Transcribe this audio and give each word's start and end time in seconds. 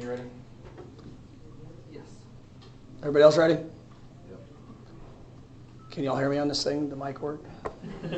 And 0.00 0.06
you 0.06 0.14
ready? 0.14 0.30
Yes. 1.92 2.02
Everybody 3.00 3.22
else 3.22 3.36
ready? 3.36 3.52
Yep. 3.52 4.40
Can 5.90 6.04
y'all 6.04 6.16
hear 6.16 6.30
me 6.30 6.38
on 6.38 6.48
this 6.48 6.64
thing? 6.64 6.88
The 6.88 6.96
mic 6.96 7.20
work? 7.20 7.42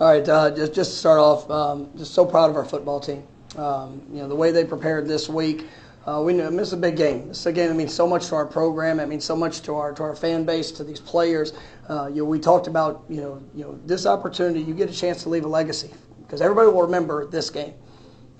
All 0.00 0.08
right, 0.12 0.28
uh, 0.28 0.50
just, 0.50 0.74
just 0.74 0.90
to 0.90 0.96
start 0.96 1.20
off, 1.20 1.48
um, 1.48 1.90
just 1.96 2.14
so 2.14 2.26
proud 2.26 2.50
of 2.50 2.56
our 2.56 2.64
football 2.64 2.98
team. 2.98 3.22
Um, 3.56 4.02
you 4.10 4.18
know, 4.18 4.26
the 4.26 4.34
way 4.34 4.50
they 4.50 4.64
prepared 4.64 5.06
this 5.06 5.28
week, 5.28 5.68
uh, 6.04 6.20
we 6.20 6.32
know 6.32 6.46
I 6.46 6.48
mean, 6.48 6.56
this 6.56 6.66
is 6.68 6.74
a 6.74 6.78
big 6.78 6.96
game. 6.96 7.28
This 7.28 7.38
is 7.38 7.46
a 7.46 7.52
game 7.52 7.68
that 7.68 7.76
means 7.76 7.94
so 7.94 8.04
much 8.04 8.26
to 8.26 8.34
our 8.34 8.46
program. 8.46 8.98
It 8.98 9.06
means 9.06 9.24
so 9.24 9.36
much 9.36 9.62
to 9.62 9.76
our 9.76 9.92
to 9.92 10.02
our 10.02 10.16
fan 10.16 10.44
base, 10.44 10.72
to 10.72 10.82
these 10.82 10.98
players. 10.98 11.52
Uh, 11.88 12.08
you 12.08 12.22
know, 12.22 12.24
we 12.24 12.40
talked 12.40 12.66
about 12.66 13.04
you 13.08 13.20
know 13.20 13.40
you 13.54 13.62
know 13.62 13.78
this 13.86 14.04
opportunity. 14.04 14.62
You 14.62 14.74
get 14.74 14.90
a 14.90 14.92
chance 14.92 15.22
to 15.22 15.28
leave 15.28 15.44
a 15.44 15.48
legacy 15.48 15.92
because 16.22 16.40
everybody 16.40 16.66
will 16.66 16.82
remember 16.82 17.24
this 17.24 17.50
game 17.50 17.74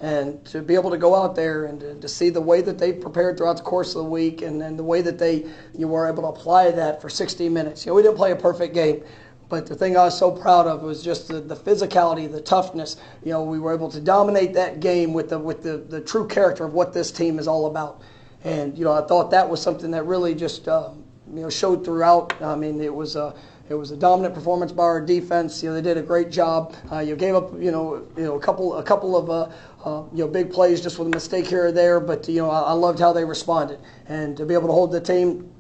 and 0.00 0.44
to 0.44 0.62
be 0.62 0.74
able 0.74 0.90
to 0.90 0.96
go 0.96 1.14
out 1.14 1.34
there 1.34 1.64
and 1.64 1.80
to, 1.80 1.94
to 1.96 2.08
see 2.08 2.30
the 2.30 2.40
way 2.40 2.60
that 2.60 2.78
they 2.78 2.92
prepared 2.92 3.36
throughout 3.36 3.56
the 3.56 3.62
course 3.62 3.94
of 3.96 4.04
the 4.04 4.10
week 4.10 4.42
and 4.42 4.60
then 4.60 4.76
the 4.76 4.82
way 4.82 5.02
that 5.02 5.18
they 5.18 5.44
you 5.76 5.88
were 5.88 6.08
able 6.08 6.22
to 6.22 6.28
apply 6.28 6.70
that 6.70 7.02
for 7.02 7.08
60 7.08 7.48
minutes. 7.48 7.84
You 7.84 7.90
know, 7.90 7.96
we 7.96 8.02
didn't 8.02 8.16
play 8.16 8.30
a 8.30 8.36
perfect 8.36 8.74
game, 8.74 9.02
but 9.48 9.66
the 9.66 9.74
thing 9.74 9.96
I 9.96 10.04
was 10.04 10.16
so 10.16 10.30
proud 10.30 10.66
of 10.66 10.82
was 10.82 11.02
just 11.02 11.28
the, 11.28 11.40
the 11.40 11.56
physicality, 11.56 12.30
the 12.30 12.40
toughness. 12.40 12.96
You 13.24 13.32
know, 13.32 13.42
we 13.42 13.58
were 13.58 13.74
able 13.74 13.90
to 13.90 14.00
dominate 14.00 14.54
that 14.54 14.78
game 14.80 15.12
with 15.12 15.30
the 15.30 15.38
with 15.38 15.62
the, 15.62 15.78
the 15.78 16.00
true 16.00 16.28
character 16.28 16.64
of 16.64 16.74
what 16.74 16.92
this 16.92 17.10
team 17.10 17.38
is 17.38 17.48
all 17.48 17.66
about. 17.66 18.00
And 18.44 18.78
you 18.78 18.84
know, 18.84 18.92
I 18.92 19.04
thought 19.04 19.30
that 19.32 19.48
was 19.48 19.60
something 19.60 19.90
that 19.90 20.04
really 20.04 20.34
just 20.34 20.68
um, 20.68 21.02
you 21.34 21.42
know 21.42 21.50
showed 21.50 21.84
throughout. 21.84 22.40
I 22.40 22.54
mean, 22.54 22.80
it 22.80 22.94
was 22.94 23.16
a 23.16 23.34
it 23.68 23.74
was 23.74 23.90
a 23.90 23.96
dominant 23.96 24.34
performance 24.34 24.72
by 24.72 24.84
our 24.84 25.00
defense. 25.00 25.62
You 25.62 25.68
know, 25.68 25.74
they 25.74 25.82
did 25.82 25.98
a 25.98 26.02
great 26.02 26.30
job. 26.30 26.74
Uh, 26.90 27.00
you 27.00 27.16
gave 27.16 27.34
up, 27.34 27.52
you 27.60 27.70
know, 27.70 28.06
you 28.16 28.24
know, 28.24 28.36
a 28.36 28.40
couple, 28.40 28.78
a 28.78 28.82
couple 28.82 29.16
of, 29.16 29.28
uh, 29.28 29.50
uh, 29.84 30.04
you 30.12 30.24
know, 30.24 30.28
big 30.28 30.50
plays 30.50 30.80
just 30.80 30.98
with 30.98 31.08
a 31.08 31.10
mistake 31.10 31.46
here 31.46 31.66
or 31.66 31.72
there. 31.72 32.00
But 32.00 32.26
you 32.28 32.36
know, 32.36 32.50
I, 32.50 32.60
I 32.60 32.72
loved 32.72 32.98
how 32.98 33.12
they 33.12 33.24
responded, 33.24 33.78
and 34.06 34.36
to 34.36 34.46
be 34.46 34.54
able 34.54 34.68
to 34.68 34.72
hold 34.72 34.92
the 34.92 35.00
team 35.00 35.50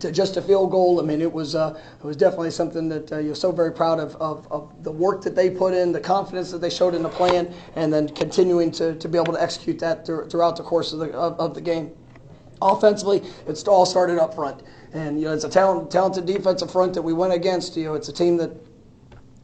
to 0.00 0.12
just 0.12 0.36
a 0.36 0.42
field 0.42 0.70
goal. 0.70 1.00
I 1.00 1.04
mean, 1.04 1.20
it 1.20 1.32
was 1.32 1.54
uh, 1.54 1.78
it 1.98 2.04
was 2.04 2.16
definitely 2.16 2.50
something 2.50 2.88
that 2.88 3.12
uh, 3.12 3.18
you're 3.18 3.34
so 3.34 3.52
very 3.52 3.72
proud 3.72 3.98
of, 4.00 4.16
of, 4.16 4.50
of 4.50 4.84
the 4.84 4.92
work 4.92 5.22
that 5.22 5.34
they 5.34 5.50
put 5.50 5.74
in, 5.74 5.92
the 5.92 6.00
confidence 6.00 6.50
that 6.52 6.60
they 6.60 6.70
showed 6.70 6.94
in 6.94 7.02
the 7.02 7.08
plan, 7.08 7.52
and 7.76 7.92
then 7.92 8.08
continuing 8.08 8.70
to, 8.72 8.94
to 8.96 9.08
be 9.08 9.18
able 9.18 9.32
to 9.32 9.42
execute 9.42 9.78
that 9.80 10.06
through, 10.06 10.28
throughout 10.28 10.56
the 10.56 10.62
course 10.62 10.92
of 10.92 11.00
the 11.00 11.10
of, 11.12 11.38
of 11.38 11.54
the 11.54 11.60
game. 11.60 11.90
Offensively, 12.60 13.22
it's 13.46 13.62
all 13.68 13.86
started 13.86 14.18
up 14.18 14.34
front, 14.34 14.62
and 14.92 15.18
you 15.20 15.26
know 15.26 15.34
it's 15.34 15.44
a 15.44 15.48
talent, 15.48 15.90
talented 15.90 16.26
defensive 16.26 16.70
front 16.70 16.94
that 16.94 17.02
we 17.02 17.12
went 17.12 17.32
against. 17.32 17.76
You 17.76 17.84
know, 17.84 17.94
it's 17.94 18.08
a 18.08 18.12
team 18.12 18.36
that 18.38 18.50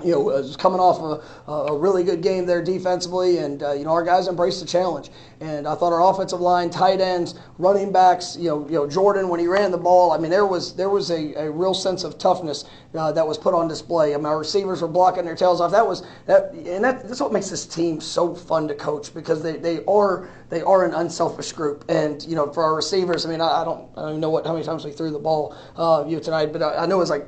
you 0.05 0.13
know, 0.13 0.21
was 0.21 0.57
coming 0.57 0.81
off 0.81 1.23
a, 1.49 1.53
a 1.53 1.77
really 1.77 2.05
good 2.05 2.23
game 2.23 2.47
there 2.47 2.63
defensively, 2.63 3.39
and 3.39 3.63
uh, 3.63 3.73
you 3.73 3.85
know 3.85 3.91
our 3.91 4.05
guys 4.05 4.29
embraced 4.29 4.61
the 4.61 4.67
challenge. 4.67 5.11
And 5.41 5.67
I 5.67 5.75
thought 5.75 5.93
our 5.93 6.11
offensive 6.11 6.41
line, 6.41 6.71
tight 6.71 7.01
ends, 7.01 7.35
running 7.59 7.93
backs, 7.93 8.37
you 8.37 8.49
know, 8.49 8.67
you 8.67 8.75
know 8.75 8.89
Jordan 8.89 9.29
when 9.29 9.41
he 9.41 9.47
ran 9.47 9.71
the 9.71 9.79
ball, 9.79 10.13
I 10.13 10.19
mean 10.19 10.31
there 10.31 10.47
was 10.47 10.75
there 10.75 10.91
was 10.91 11.11
a, 11.11 11.35
a 11.35 11.51
real 11.51 11.75
sense 11.75 12.05
of 12.05 12.19
toughness 12.19 12.65
uh, 12.95 13.13
that 13.13 13.27
was 13.27 13.39
put 13.39 13.55
on 13.55 13.69
display. 13.69 14.15
I 14.15 14.17
mean 14.17 14.27
our 14.27 14.39
receivers 14.39 14.83
were 14.83 14.89
blocking 14.89 15.25
their 15.25 15.37
tails 15.37 15.61
off. 15.61 15.73
That 15.73 15.87
was 15.87 16.07
that, 16.27 16.53
and 16.53 16.85
that, 16.85 17.09
that's 17.09 17.21
what 17.21 17.33
makes 17.33 17.49
this 17.49 17.67
team 17.67 18.01
so 18.01 18.35
fun 18.35 18.69
to 18.69 18.75
coach 18.75 19.13
because 19.15 19.43
they, 19.43 19.57
they 19.57 19.85
are 19.87 20.29
they 20.51 20.63
are 20.63 20.85
an 20.85 20.95
unselfish 20.95 21.53
group. 21.53 21.85
And 21.89 22.23
you 22.25 22.37
know 22.37 22.53
for 22.53 22.63
our 22.63 22.75
receivers, 22.75 23.27
I 23.27 23.31
mean 23.31 23.41
I, 23.41 23.63
I 23.63 23.65
don't 23.65 23.89
I 23.97 24.03
don't 24.03 24.21
know 24.21 24.31
what 24.31 24.47
how 24.47 24.53
many 24.53 24.65
times 24.65 24.85
we 24.85 24.93
threw 24.93 25.11
the 25.11 25.19
ball 25.19 25.57
uh, 25.77 26.05
you 26.07 26.21
tonight, 26.21 26.53
but 26.53 26.63
I, 26.63 26.85
I 26.85 26.87
know 26.87 26.97
it 26.97 27.01
was 27.01 27.11
like 27.11 27.27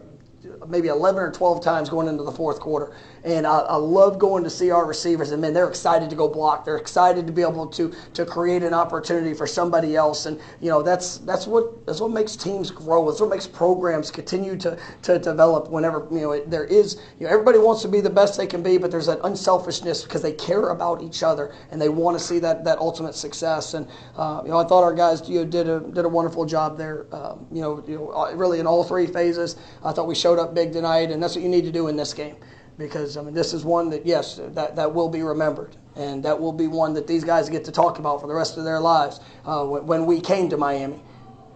maybe 0.69 0.89
11 0.89 1.21
or 1.21 1.31
12 1.31 1.62
times 1.62 1.89
going 1.89 2.09
into 2.09 2.23
the 2.23 2.33
fourth 2.33 2.61
quarter. 2.61 2.95
And 3.25 3.47
I, 3.47 3.59
I, 3.59 3.77
love 3.77 4.19
going 4.19 4.45
to 4.45 4.51
see 4.51 4.71
our 4.71 4.87
receivers, 4.87 5.33
and 5.33 5.43
man, 5.43 5.53
they're 5.53 5.69
excited 5.69 6.09
to 6.11 6.17
go 6.17 6.29
block. 6.29 6.65
They're 6.65 6.77
excited 6.77 7.27
to 7.27 7.33
be 7.33 7.43
able 7.43 7.67
to 7.69 7.93
to 8.15 8.25
create 8.25 8.62
an 8.62 8.73
opportunity 8.73 9.35
for 9.35 9.49
somebody 9.49 9.97
else. 9.97 10.27
And 10.27 10.41
you 10.61 10.71
know, 10.71 10.83
that's 10.83 11.19
that's 11.19 11.47
what 11.47 11.85
that's 11.87 12.01
what 12.01 12.12
makes 12.12 12.37
teams 12.37 12.71
grow. 12.71 13.09
That's 13.09 13.21
what 13.21 13.31
makes 13.31 13.47
programs 13.47 14.12
continue 14.12 14.56
to 14.59 14.79
to 15.03 15.19
develop. 15.19 15.71
Whenever 15.71 16.06
you 16.12 16.21
know 16.21 16.33
it, 16.33 16.51
there 16.51 16.65
is, 16.65 17.01
you 17.19 17.27
know, 17.27 17.33
everybody 17.33 17.59
wants 17.59 17.83
to 17.83 17.89
be 17.89 18.01
the 18.01 18.11
best 18.11 18.39
they 18.39 18.47
can 18.47 18.62
be, 18.62 18.79
but 18.79 18.93
there's 18.93 19.06
that 19.06 19.19
unselfishness 19.25 20.05
because 20.05 20.23
they 20.23 20.33
care 20.33 20.69
about 20.69 21.03
each 21.03 21.25
other 21.25 21.53
and 21.73 21.81
they 21.81 21.89
want 21.89 22.17
to 22.17 22.23
see 22.23 22.39
that 22.39 22.65
that 22.65 22.79
ultimate 22.79 23.17
success. 23.17 23.75
And 23.75 23.89
uh, 24.17 24.43
you 24.45 24.51
know, 24.51 24.59
I 24.59 24.65
thought 24.65 24.85
our 24.85 24.95
guys 24.95 25.29
you 25.29 25.41
know, 25.41 25.45
did 25.45 25.69
a 25.69 25.81
did 25.81 26.05
a 26.05 26.09
wonderful 26.09 26.47
job 26.47 26.79
there. 26.79 27.06
Um, 27.12 27.47
you 27.51 27.61
know, 27.61 27.83
you 27.89 27.97
know, 27.97 28.33
really 28.35 28.61
in 28.61 28.67
all 28.67 28.85
three 28.85 29.06
phases. 29.06 29.56
I 29.85 29.93
thought 29.93 30.06
we 30.06 30.15
showed 30.15 30.36
up 30.39 30.55
big 30.55 30.73
tonight, 30.73 31.11
and 31.11 31.23
that's 31.23 31.35
what 31.35 31.43
you 31.43 31.49
need 31.49 31.65
to 31.65 31.73
do 31.73 31.89
in 31.89 31.97
this 31.97 32.15
game. 32.15 32.37
Because 32.79 33.17
I 33.17 33.23
mean 33.23 33.35
this 33.35 33.55
is 33.55 33.65
one 33.65 33.89
that 33.91 34.05
yes 34.05 34.37
that, 34.37 34.77
that 34.77 34.95
will 34.95 35.09
be 35.09 35.23
remembered. 35.23 35.77
And 35.97 36.23
that 36.25 36.39
will 36.39 36.53
be 36.53 36.67
one 36.67 36.93
that 36.95 37.07
these 37.07 37.25
guys 37.25 37.49
get 37.49 37.65
to 37.65 37.73
talk 37.73 37.99
about 37.99 38.21
for 38.21 38.27
the 38.27 38.35
rest 38.35 38.59
of 38.59 38.65
their 38.65 38.81
lives 38.81 39.21
uh, 39.47 39.65
when, 39.65 39.87
when, 39.87 40.07
we 40.07 40.21
came 40.21 40.51
to 40.51 40.59
Miami. 40.59 41.03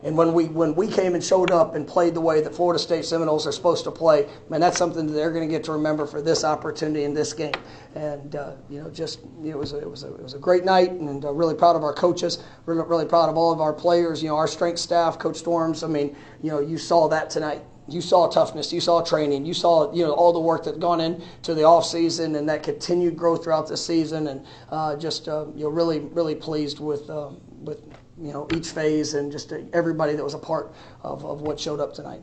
And 0.02 0.16
when 0.16 0.32
we 0.32 0.46
when 0.46 0.74
we 0.74 0.88
came 0.88 1.14
and 1.14 1.22
showed 1.22 1.50
up 1.50 1.74
and 1.74 1.86
played 1.86 2.14
the 2.14 2.22
way 2.22 2.40
that 2.40 2.54
Florida 2.54 2.78
State 2.78 3.04
Seminoles 3.04 3.46
are 3.46 3.52
supposed 3.52 3.84
to 3.84 3.90
play 3.90 4.26
man 4.48 4.60
that's 4.60 4.78
something 4.78 5.06
that 5.06 5.12
they're 5.12 5.30
going 5.30 5.46
to 5.46 5.54
get 5.54 5.62
to 5.64 5.72
remember 5.72 6.06
for 6.06 6.22
this 6.22 6.42
opportunity 6.42 7.04
in 7.04 7.12
this 7.12 7.34
game. 7.34 7.52
And 7.94 8.34
uh, 8.34 8.52
you 8.70 8.82
know 8.82 8.88
just 8.88 9.20
it 9.44 9.54
was 9.54 9.74
a, 9.74 9.78
it 9.78 9.90
was 9.90 10.04
a, 10.04 10.14
it 10.14 10.22
was 10.22 10.32
a 10.32 10.38
great 10.38 10.64
night 10.64 10.92
and 10.92 11.22
uh, 11.22 11.32
really 11.32 11.54
proud 11.54 11.76
of 11.76 11.82
our 11.82 11.92
coaches 11.92 12.42
really, 12.64 12.82
really 12.88 13.04
proud 13.04 13.28
of 13.28 13.36
all 13.36 13.52
of 13.52 13.60
our 13.60 13.74
players 13.74 14.22
you 14.22 14.30
know 14.30 14.36
our 14.36 14.48
strength 14.48 14.78
staff 14.78 15.18
Coach 15.18 15.36
Storms. 15.36 15.82
I 15.84 15.88
mean 15.88 16.16
you 16.42 16.50
know 16.50 16.60
you 16.60 16.78
saw 16.78 17.06
that 17.08 17.28
tonight 17.28 17.62
you 17.90 18.00
saw 18.00 18.28
toughness, 18.28 18.72
you 18.72 18.80
saw 18.80 19.02
training, 19.02 19.44
you 19.44 19.54
saw 19.54 19.92
you 19.92 20.04
know 20.04 20.12
all 20.12 20.32
the 20.32 20.40
work 20.40 20.64
that 20.64 20.78
gone 20.80 21.00
into 21.00 21.54
the 21.54 21.64
off 21.64 21.84
season 21.84 22.36
and 22.36 22.48
that 22.48 22.62
continued 22.62 23.16
growth 23.16 23.44
throughout 23.44 23.68
the 23.68 23.76
season, 23.76 24.28
and 24.28 24.46
uh, 24.70 24.96
just 24.96 25.28
uh, 25.28 25.46
you 25.54 25.64
know 25.64 25.70
really 25.70 26.00
really 26.00 26.34
pleased 26.34 26.80
with 26.80 27.08
uh, 27.10 27.30
with 27.62 27.82
you 28.18 28.32
know 28.32 28.46
each 28.54 28.68
phase 28.68 29.14
and 29.14 29.32
just 29.32 29.52
everybody 29.72 30.14
that 30.14 30.24
was 30.24 30.34
a 30.34 30.38
part 30.38 30.72
of, 31.02 31.24
of 31.24 31.40
what 31.40 31.58
showed 31.58 31.80
up 31.80 31.94
tonight. 31.94 32.22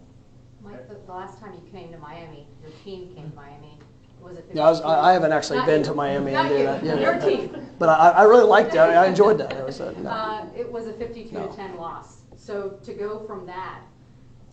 Mike, 0.62 0.88
the 0.88 1.12
last 1.12 1.40
time 1.40 1.54
you 1.54 1.72
came 1.72 1.92
to 1.92 1.98
Miami, 1.98 2.48
your 2.62 2.72
team 2.84 3.14
came 3.16 3.30
to 3.30 3.36
Miami. 3.36 3.78
Was 4.22 4.38
it? 4.38 4.46
Yeah, 4.54 4.64
I, 4.64 4.70
was, 4.72 4.82
I, 4.82 5.14
haven't 5.14 5.32
actually 5.32 5.60
Not 5.60 5.68
been 5.68 5.80
you. 5.80 5.86
to 5.86 5.94
Miami 5.94 6.32
Not 6.34 6.48
and 6.48 6.60
you. 6.60 6.66
that. 6.66 6.84
Yeah, 6.84 7.00
Your 7.00 7.14
but, 7.14 7.28
team. 7.28 7.68
But 7.80 7.90
I, 7.90 8.10
I 8.10 8.24
really 8.24 8.44
liked 8.44 8.74
it. 8.74 8.80
I, 8.80 9.06
I 9.06 9.08
enjoyed 9.08 9.38
that. 9.38 9.54
It 9.54 9.66
was 9.66 9.80
a, 9.80 9.94
no. 10.00 10.10
Uh, 10.10 10.46
it 10.56 10.70
was 10.70 10.88
a 10.88 10.94
52 10.94 11.34
No. 11.34 11.48
to 11.48 11.56
10 11.56 11.78
loss. 11.78 12.18
So 12.36 12.80
to 12.84 12.94
go 12.94 13.26
from 13.26 13.46
that 13.46 13.82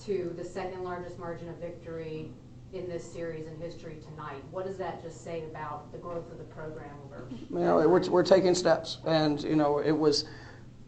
to 0.07 0.35
the 0.37 0.45
second 0.45 0.85
largest 0.85 1.19
margin 1.19 1.49
of 1.49 1.57
victory 1.57 2.31
in 2.73 2.89
this 2.89 3.05
series 3.05 3.47
in 3.47 3.57
history 3.59 3.99
tonight, 4.11 4.43
what 4.51 4.67
does 4.67 4.77
that 4.77 5.03
just 5.03 5.23
say 5.25 5.45
about 5.45 5.91
the 5.93 5.99
growth 5.99 6.31
of 6.31 6.39
the 6.39 6.45
program 6.45 6.91
over? 7.07 7.27
you 7.31 7.47
know, 7.51 7.89
we're, 7.89 8.11
we're 8.11 8.25
taking 8.25 8.55
steps. 8.55 8.99
And, 9.07 9.43
you 9.43 9.57
know, 9.57 9.79
it 9.79 9.93
was, 9.93 10.25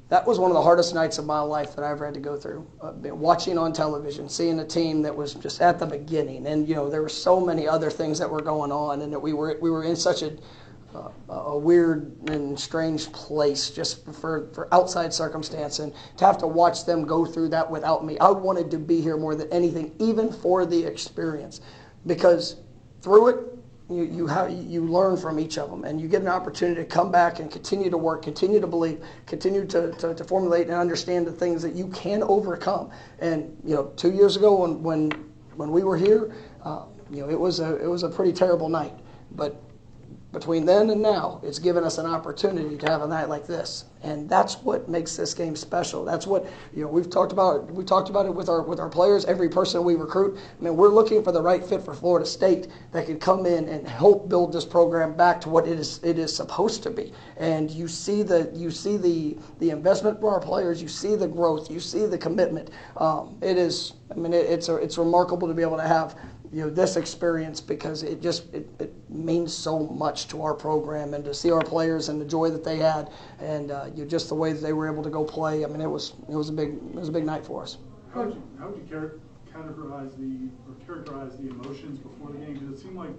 that 0.09 0.27
was 0.27 0.39
one 0.39 0.51
of 0.51 0.55
the 0.55 0.63
hardest 0.63 0.95
nights 0.95 1.19
of 1.19 1.25
my 1.25 1.41
life 1.41 1.77
that 1.77 1.85
I 1.85 1.91
ever 1.91 2.05
had 2.05 2.15
to 2.15 2.21
go 2.21 2.37
through. 2.37 2.67
Uh, 2.83 2.93
watching 3.15 3.57
on 3.57 3.73
television, 3.73 4.29
seeing 4.29 4.59
a 4.59 4.67
team 4.67 5.01
that 5.03 5.15
was 5.15 5.35
just 5.35 5.61
at 5.61 5.79
the 5.79 5.87
beginning. 5.87 6.47
And, 6.47 6.69
you 6.69 6.75
know, 6.75 6.91
there 6.91 7.03
were 7.03 7.09
so 7.09 7.41
many 7.41 7.69
other 7.69 7.91
things 7.91 8.19
that 8.19 8.29
were 8.29 8.43
going 8.43 8.73
on 8.73 9.03
and 9.03 9.12
that 9.12 9.21
we 9.21 9.33
were, 9.33 9.57
we 9.61 9.71
were 9.71 9.85
in 9.85 9.97
such 9.97 10.23
a, 10.23 10.37
uh, 10.97 11.35
a 11.35 11.59
weird 11.59 12.17
and 12.29 12.59
strange 12.59 13.11
place 13.13 13.71
just 13.71 14.05
for, 14.15 14.49
for 14.53 14.73
outside 14.73 15.13
circumstance 15.13 15.79
and 15.79 15.93
to 16.17 16.25
have 16.25 16.39
to 16.39 16.47
watch 16.47 16.85
them 16.85 17.05
go 17.05 17.25
through 17.25 17.49
that 17.49 17.71
without 17.71 18.05
me. 18.05 18.19
I 18.19 18.31
wanted 18.31 18.71
to 18.71 18.79
be 18.79 19.01
here 19.01 19.17
more 19.17 19.35
than 19.35 19.53
anything, 19.53 19.95
even 19.99 20.33
for 20.33 20.65
the 20.65 20.85
experience, 20.85 21.61
because 22.07 22.57
through 23.03 23.29
it, 23.29 23.37
you, 23.89 24.03
you, 24.03 24.27
have, 24.27 24.51
you 24.51 24.85
learn 24.85 25.17
from 25.17 25.39
each 25.39 25.59
of 25.59 25.71
them 25.71 25.85
and 25.85 26.01
you 26.01 26.09
get 26.09 26.23
an 26.23 26.29
opportunity 26.29 26.81
to 26.81 26.87
come 26.87 27.13
back 27.13 27.39
and 27.39 27.51
continue 27.51 27.89
to 27.89 27.99
work, 27.99 28.23
continue 28.23 28.61
to 28.61 28.67
believe, 28.67 29.01
continue 29.27 29.65
to, 29.67 29.93
to, 29.93 30.15
to 30.15 30.25
formulate 30.25 30.67
and 30.67 30.75
understand 30.75 31.27
the 31.27 31.33
things 31.33 31.63
that 31.63 31.75
you 31.75 31.89
can 31.89 32.23
overcome. 32.25 32.91
And, 33.21 33.57
you 33.65 33.75
know, 33.75 33.93
two 33.97 34.11
years 34.11 34.37
ago 34.37 34.57
when, 34.63 34.83
when, 34.83 35.11
when 35.55 35.71
we 35.71 35.85
were 35.85 35.97
here, 35.97 36.35
uh, 36.65 36.87
you 37.11 37.21
know, 37.21 37.31
it 37.31 37.39
was, 37.39 37.61
a, 37.61 37.77
it 37.77 37.87
was 37.87 38.03
a 38.03 38.09
pretty 38.09 38.33
terrible 38.33 38.69
night. 38.69 38.95
But 39.33 39.63
between 40.37 40.67
then 40.67 40.91
and 40.91 41.00
now, 41.00 41.41
it's 41.43 41.59
given 41.59 41.83
us 41.83 41.97
an 41.97 42.05
opportunity 42.05 42.77
to 42.77 42.87
have 42.91 43.00
a 43.00 43.06
night 43.06 43.31
like 43.31 43.47
this, 43.47 43.87
and 44.03 44.29
that's 44.29 44.56
what 44.56 44.87
makes 44.87 45.17
this 45.17 45.33
game 45.33 45.56
special. 45.56 46.05
That's 46.05 46.27
what 46.27 46.47
you 46.75 46.83
know. 46.83 46.88
We've 46.88 47.09
talked 47.09 47.33
about. 47.33 47.71
We 47.71 47.85
talked 47.85 48.11
about 48.11 48.27
it 48.27 48.35
with 48.35 48.50
our 48.50 48.61
with 48.61 48.79
our 48.79 48.91
players. 48.91 49.25
Every 49.25 49.49
person 49.49 49.83
we 49.83 49.94
recruit. 49.94 50.38
I 50.38 50.62
mean, 50.62 50.77
we're 50.77 50.91
looking 50.91 51.25
for 51.25 51.33
the 51.33 51.41
right 51.41 51.65
fit 51.65 51.83
for 51.83 51.94
Florida 51.94 52.27
State 52.27 52.69
that 52.93 53.06
can 53.06 53.19
come 53.19 53.47
in 53.47 53.67
and 53.71 53.88
help 53.88 54.29
build 54.29 54.53
this 54.53 54.67
program 54.67 55.15
back 55.17 55.41
to 55.41 55.49
what 55.49 55.67
it 55.67 55.79
is 55.79 56.00
it 56.03 56.19
is 56.19 56.37
supposed 56.37 56.83
to 56.83 56.91
be. 56.91 57.15
And 57.38 57.71
you 57.71 57.88
see 57.88 58.23
the 58.23 58.50
you 58.55 58.71
see 58.71 58.99
the 58.99 59.38
the 59.59 59.71
investment 59.71 60.21
for 60.21 60.35
our 60.35 60.41
players. 60.41 60.83
You 60.83 60.88
see 60.88 61.17
the 61.17 61.29
growth. 61.29 61.71
You 61.71 61.81
see 61.81 62.05
the 62.05 62.19
commitment. 62.19 62.71
Um, 62.99 63.38
it 63.41 63.56
is. 63.56 63.94
I 64.11 64.15
mean, 64.15 64.35
it, 64.35 64.44
it's 64.44 64.69
a, 64.69 64.77
it's 64.77 64.99
remarkable 64.99 65.49
to 65.49 65.55
be 65.55 65.62
able 65.62 65.79
to 65.79 65.88
have 65.88 66.15
you 66.53 66.63
know 66.63 66.71
this 66.71 66.97
experience 66.97 67.61
because 67.61 68.03
it 68.03 68.23
just 68.23 68.53
it, 68.55 68.69
it, 68.79 68.93
means 69.09 69.55
so 69.55 69.87
much 69.87 70.29
to 70.29 70.43
our 70.43 70.53
program 70.53 71.15
and 71.15 71.25
to 71.25 71.33
see 71.33 71.51
our 71.51 71.63
players 71.63 72.09
and 72.09 72.21
the 72.21 72.25
joy 72.25 72.51
that 72.51 72.65
they 72.65 72.77
had 72.77 73.09
and 73.41 73.71
uh, 73.71 73.87
you 73.95 74.03
know, 74.03 74.09
just 74.09 74.29
the 74.29 74.35
way 74.35 74.53
that 74.53 74.61
they 74.61 74.73
were 74.73 74.91
able 74.91 75.03
to 75.03 75.11
go 75.11 75.25
play. 75.25 75.65
I 75.65 75.69
mean, 75.69 75.81
it 75.81 75.87
was 75.87 76.15
it 76.29 76.35
was 76.35 76.49
a 76.49 76.53
big 76.53 76.75
it 76.75 76.95
was 76.95 77.09
a 77.09 77.13
big 77.13 77.25
night 77.25 77.45
for 77.45 77.63
us. 77.63 77.79
How 78.13 78.25
would 78.25 78.35
you, 78.35 78.43
how 78.59 78.69
would 78.69 78.79
you 78.79 78.89
char- 78.89 79.15
categorize 79.53 80.17
the 80.17 80.49
or 80.69 80.75
characterize 80.87 81.37
the 81.39 81.49
emotions 81.49 81.99
before 81.99 82.31
the 82.33 82.39
game? 82.39 82.55
Because 82.55 82.79
it 82.79 82.83
seemed 82.83 82.97
like 82.97 83.11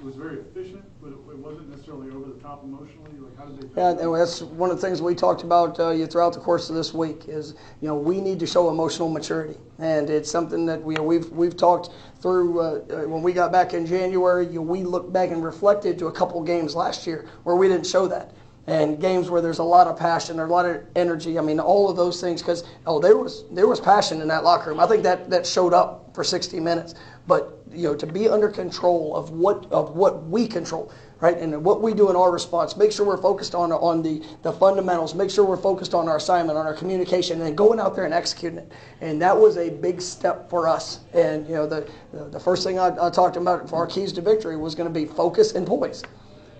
it 0.00 0.06
was 0.06 0.16
very 0.16 0.38
efficient, 0.38 0.82
but 1.02 1.08
it, 1.08 1.38
wasn't 1.38 1.68
necessarily 1.68 2.10
over 2.10 2.30
the 2.32 2.40
top 2.40 2.64
emotionally. 2.64 3.10
Like 3.18 3.36
how 3.36 3.44
did 3.44 3.74
they? 3.74 3.80
Yeah, 3.80 3.90
and 3.90 4.14
that's 4.14 4.40
one 4.40 4.70
of 4.70 4.80
the 4.80 4.86
things 4.86 5.02
we 5.02 5.14
talked 5.14 5.42
about 5.42 5.78
uh, 5.78 5.90
you 5.90 6.06
throughout 6.06 6.32
the 6.32 6.40
course 6.40 6.70
of 6.70 6.76
this 6.76 6.94
week. 6.94 7.28
Is 7.28 7.54
you 7.82 7.88
know 7.88 7.94
we 7.94 8.20
need 8.20 8.38
to 8.40 8.46
show 8.46 8.70
emotional 8.70 9.10
maturity, 9.10 9.58
and 9.78 10.08
it's 10.08 10.30
something 10.30 10.64
that 10.66 10.82
we 10.82 10.94
we've 10.96 11.28
we've 11.30 11.56
talked 11.56 11.90
through 12.20 12.60
uh, 12.60 12.64
uh, 12.64 13.08
when 13.08 13.22
we 13.22 13.32
got 13.32 13.52
back 13.52 13.74
in 13.74 13.84
January. 13.84 14.46
You 14.46 14.54
know, 14.54 14.62
we 14.62 14.84
looked 14.84 15.12
back 15.12 15.30
and 15.30 15.44
reflected 15.44 15.98
to 15.98 16.06
a 16.06 16.12
couple 16.12 16.42
games 16.42 16.74
last 16.74 17.06
year 17.06 17.28
where 17.44 17.56
we 17.56 17.68
didn't 17.68 17.86
show 17.86 18.08
that. 18.08 18.32
And 18.66 19.00
games 19.00 19.30
where 19.30 19.40
there's 19.40 19.58
a 19.58 19.64
lot 19.64 19.88
of 19.88 19.98
passion, 19.98 20.36
there's 20.36 20.48
a 20.48 20.52
lot 20.52 20.64
of 20.64 20.84
energy. 20.94 21.38
I 21.38 21.42
mean, 21.42 21.58
all 21.58 21.90
of 21.90 21.96
those 21.96 22.20
things. 22.20 22.40
Because 22.40 22.62
oh, 22.86 23.00
there 23.00 23.16
was 23.16 23.44
there 23.50 23.66
was 23.66 23.80
passion 23.80 24.20
in 24.20 24.28
that 24.28 24.44
locker 24.44 24.70
room. 24.70 24.80
I 24.80 24.86
think 24.86 25.02
that 25.02 25.28
that 25.30 25.46
showed 25.46 25.72
up 25.74 26.14
for 26.14 26.22
60 26.22 26.60
minutes. 26.60 26.94
But 27.30 27.62
you 27.70 27.84
know, 27.84 27.94
to 27.94 28.06
be 28.08 28.28
under 28.28 28.48
control 28.48 29.14
of 29.14 29.30
what 29.30 29.70
of 29.70 29.94
what 29.94 30.24
we 30.24 30.48
control, 30.48 30.90
right, 31.20 31.38
and 31.38 31.64
what 31.64 31.80
we 31.80 31.94
do 31.94 32.10
in 32.10 32.16
our 32.16 32.32
response. 32.32 32.76
Make 32.76 32.90
sure 32.90 33.06
we're 33.06 33.22
focused 33.22 33.54
on 33.54 33.70
on 33.70 34.02
the 34.02 34.20
the 34.42 34.52
fundamentals. 34.52 35.14
Make 35.14 35.30
sure 35.30 35.44
we're 35.44 35.56
focused 35.56 35.94
on 35.94 36.08
our 36.08 36.16
assignment, 36.16 36.58
on 36.58 36.66
our 36.66 36.74
communication, 36.74 37.38
and 37.38 37.46
then 37.46 37.54
going 37.54 37.78
out 37.78 37.94
there 37.94 38.04
and 38.04 38.12
executing 38.12 38.58
it. 38.58 38.72
And 39.00 39.22
that 39.22 39.38
was 39.38 39.58
a 39.58 39.70
big 39.70 40.02
step 40.02 40.50
for 40.50 40.66
us. 40.66 41.02
And 41.12 41.46
you 41.46 41.54
know, 41.54 41.68
the 41.68 41.88
the, 42.12 42.40
first 42.40 42.64
thing 42.64 42.80
I, 42.80 42.88
I 43.00 43.10
talked 43.10 43.36
about 43.36 43.70
for 43.70 43.76
our 43.76 43.86
keys 43.86 44.12
to 44.14 44.20
victory 44.20 44.56
was 44.56 44.74
going 44.74 44.92
to 44.92 45.00
be 45.00 45.06
focus 45.06 45.52
and 45.52 45.64
poise. 45.64 46.02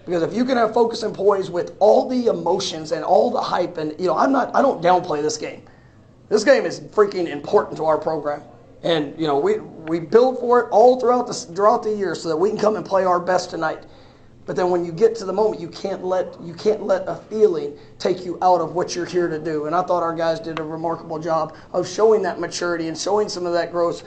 Because 0.07 0.23
if 0.23 0.33
you 0.33 0.45
can 0.45 0.57
have 0.57 0.73
focus 0.73 1.03
and 1.03 1.13
poise 1.13 1.51
with 1.51 1.75
all 1.81 2.09
the 2.09 2.27
emotions 2.27 2.93
and 2.93 3.05
all 3.05 3.29
the 3.29 3.41
hype, 3.41 3.77
and 3.77 3.93
you 3.99 4.07
know, 4.07 4.17
I'm 4.17 4.31
not, 4.31 4.55
I 4.55 4.63
don't 4.63 4.81
downplay 4.81 5.21
this 5.21 5.37
game. 5.37 5.63
This 6.29 6.45
game 6.45 6.65
is 6.65 6.79
freaking 6.79 7.27
important 7.27 7.77
to 7.79 7.87
our 7.87 7.99
program. 7.99 8.45
And 8.82 9.19
you 9.21 9.27
know, 9.27 9.38
we 9.38 9.59
we 9.59 10.00
build 10.00 10.38
for 10.38 10.61
it 10.61 10.69
all 10.71 10.99
throughout 10.99 11.27
the 11.27 11.35
throughout 11.35 11.82
the 11.82 11.94
year 11.94 12.15
so 12.15 12.29
that 12.29 12.37
we 12.37 12.49
can 12.49 12.59
come 12.59 12.77
and 12.77 12.85
play 12.85 13.05
our 13.05 13.21
best 13.21 13.50
tonight. 13.50 13.85
But 14.47 14.56
then 14.56 14.71
when 14.71 14.85
you 14.85 14.91
get 14.91 15.15
to 15.17 15.25
the 15.25 15.32
moment, 15.32 15.61
you 15.61 15.69
can't 15.69 16.03
let 16.03 16.41
you 16.41 16.55
can't 16.55 16.82
let 16.82 17.06
a 17.06 17.17
feeling 17.17 17.79
take 17.99 18.25
you 18.25 18.38
out 18.43 18.61
of 18.61 18.75
what 18.75 18.97
you're 18.97 19.06
here 19.06 19.29
to 19.29 19.38
do. 19.38 19.67
And 19.67 19.75
I 19.75 19.82
thought 19.82 20.03
our 20.03 20.15
guys 20.15 20.41
did 20.41 20.59
a 20.59 20.62
remarkable 20.62 21.19
job 21.19 21.55
of 21.73 21.87
showing 21.87 22.23
that 22.23 22.41
maturity 22.41 22.88
and 22.88 22.97
showing 22.97 23.29
some 23.29 23.47
of 23.47 23.53
that 23.53 23.71
growth 23.71 24.03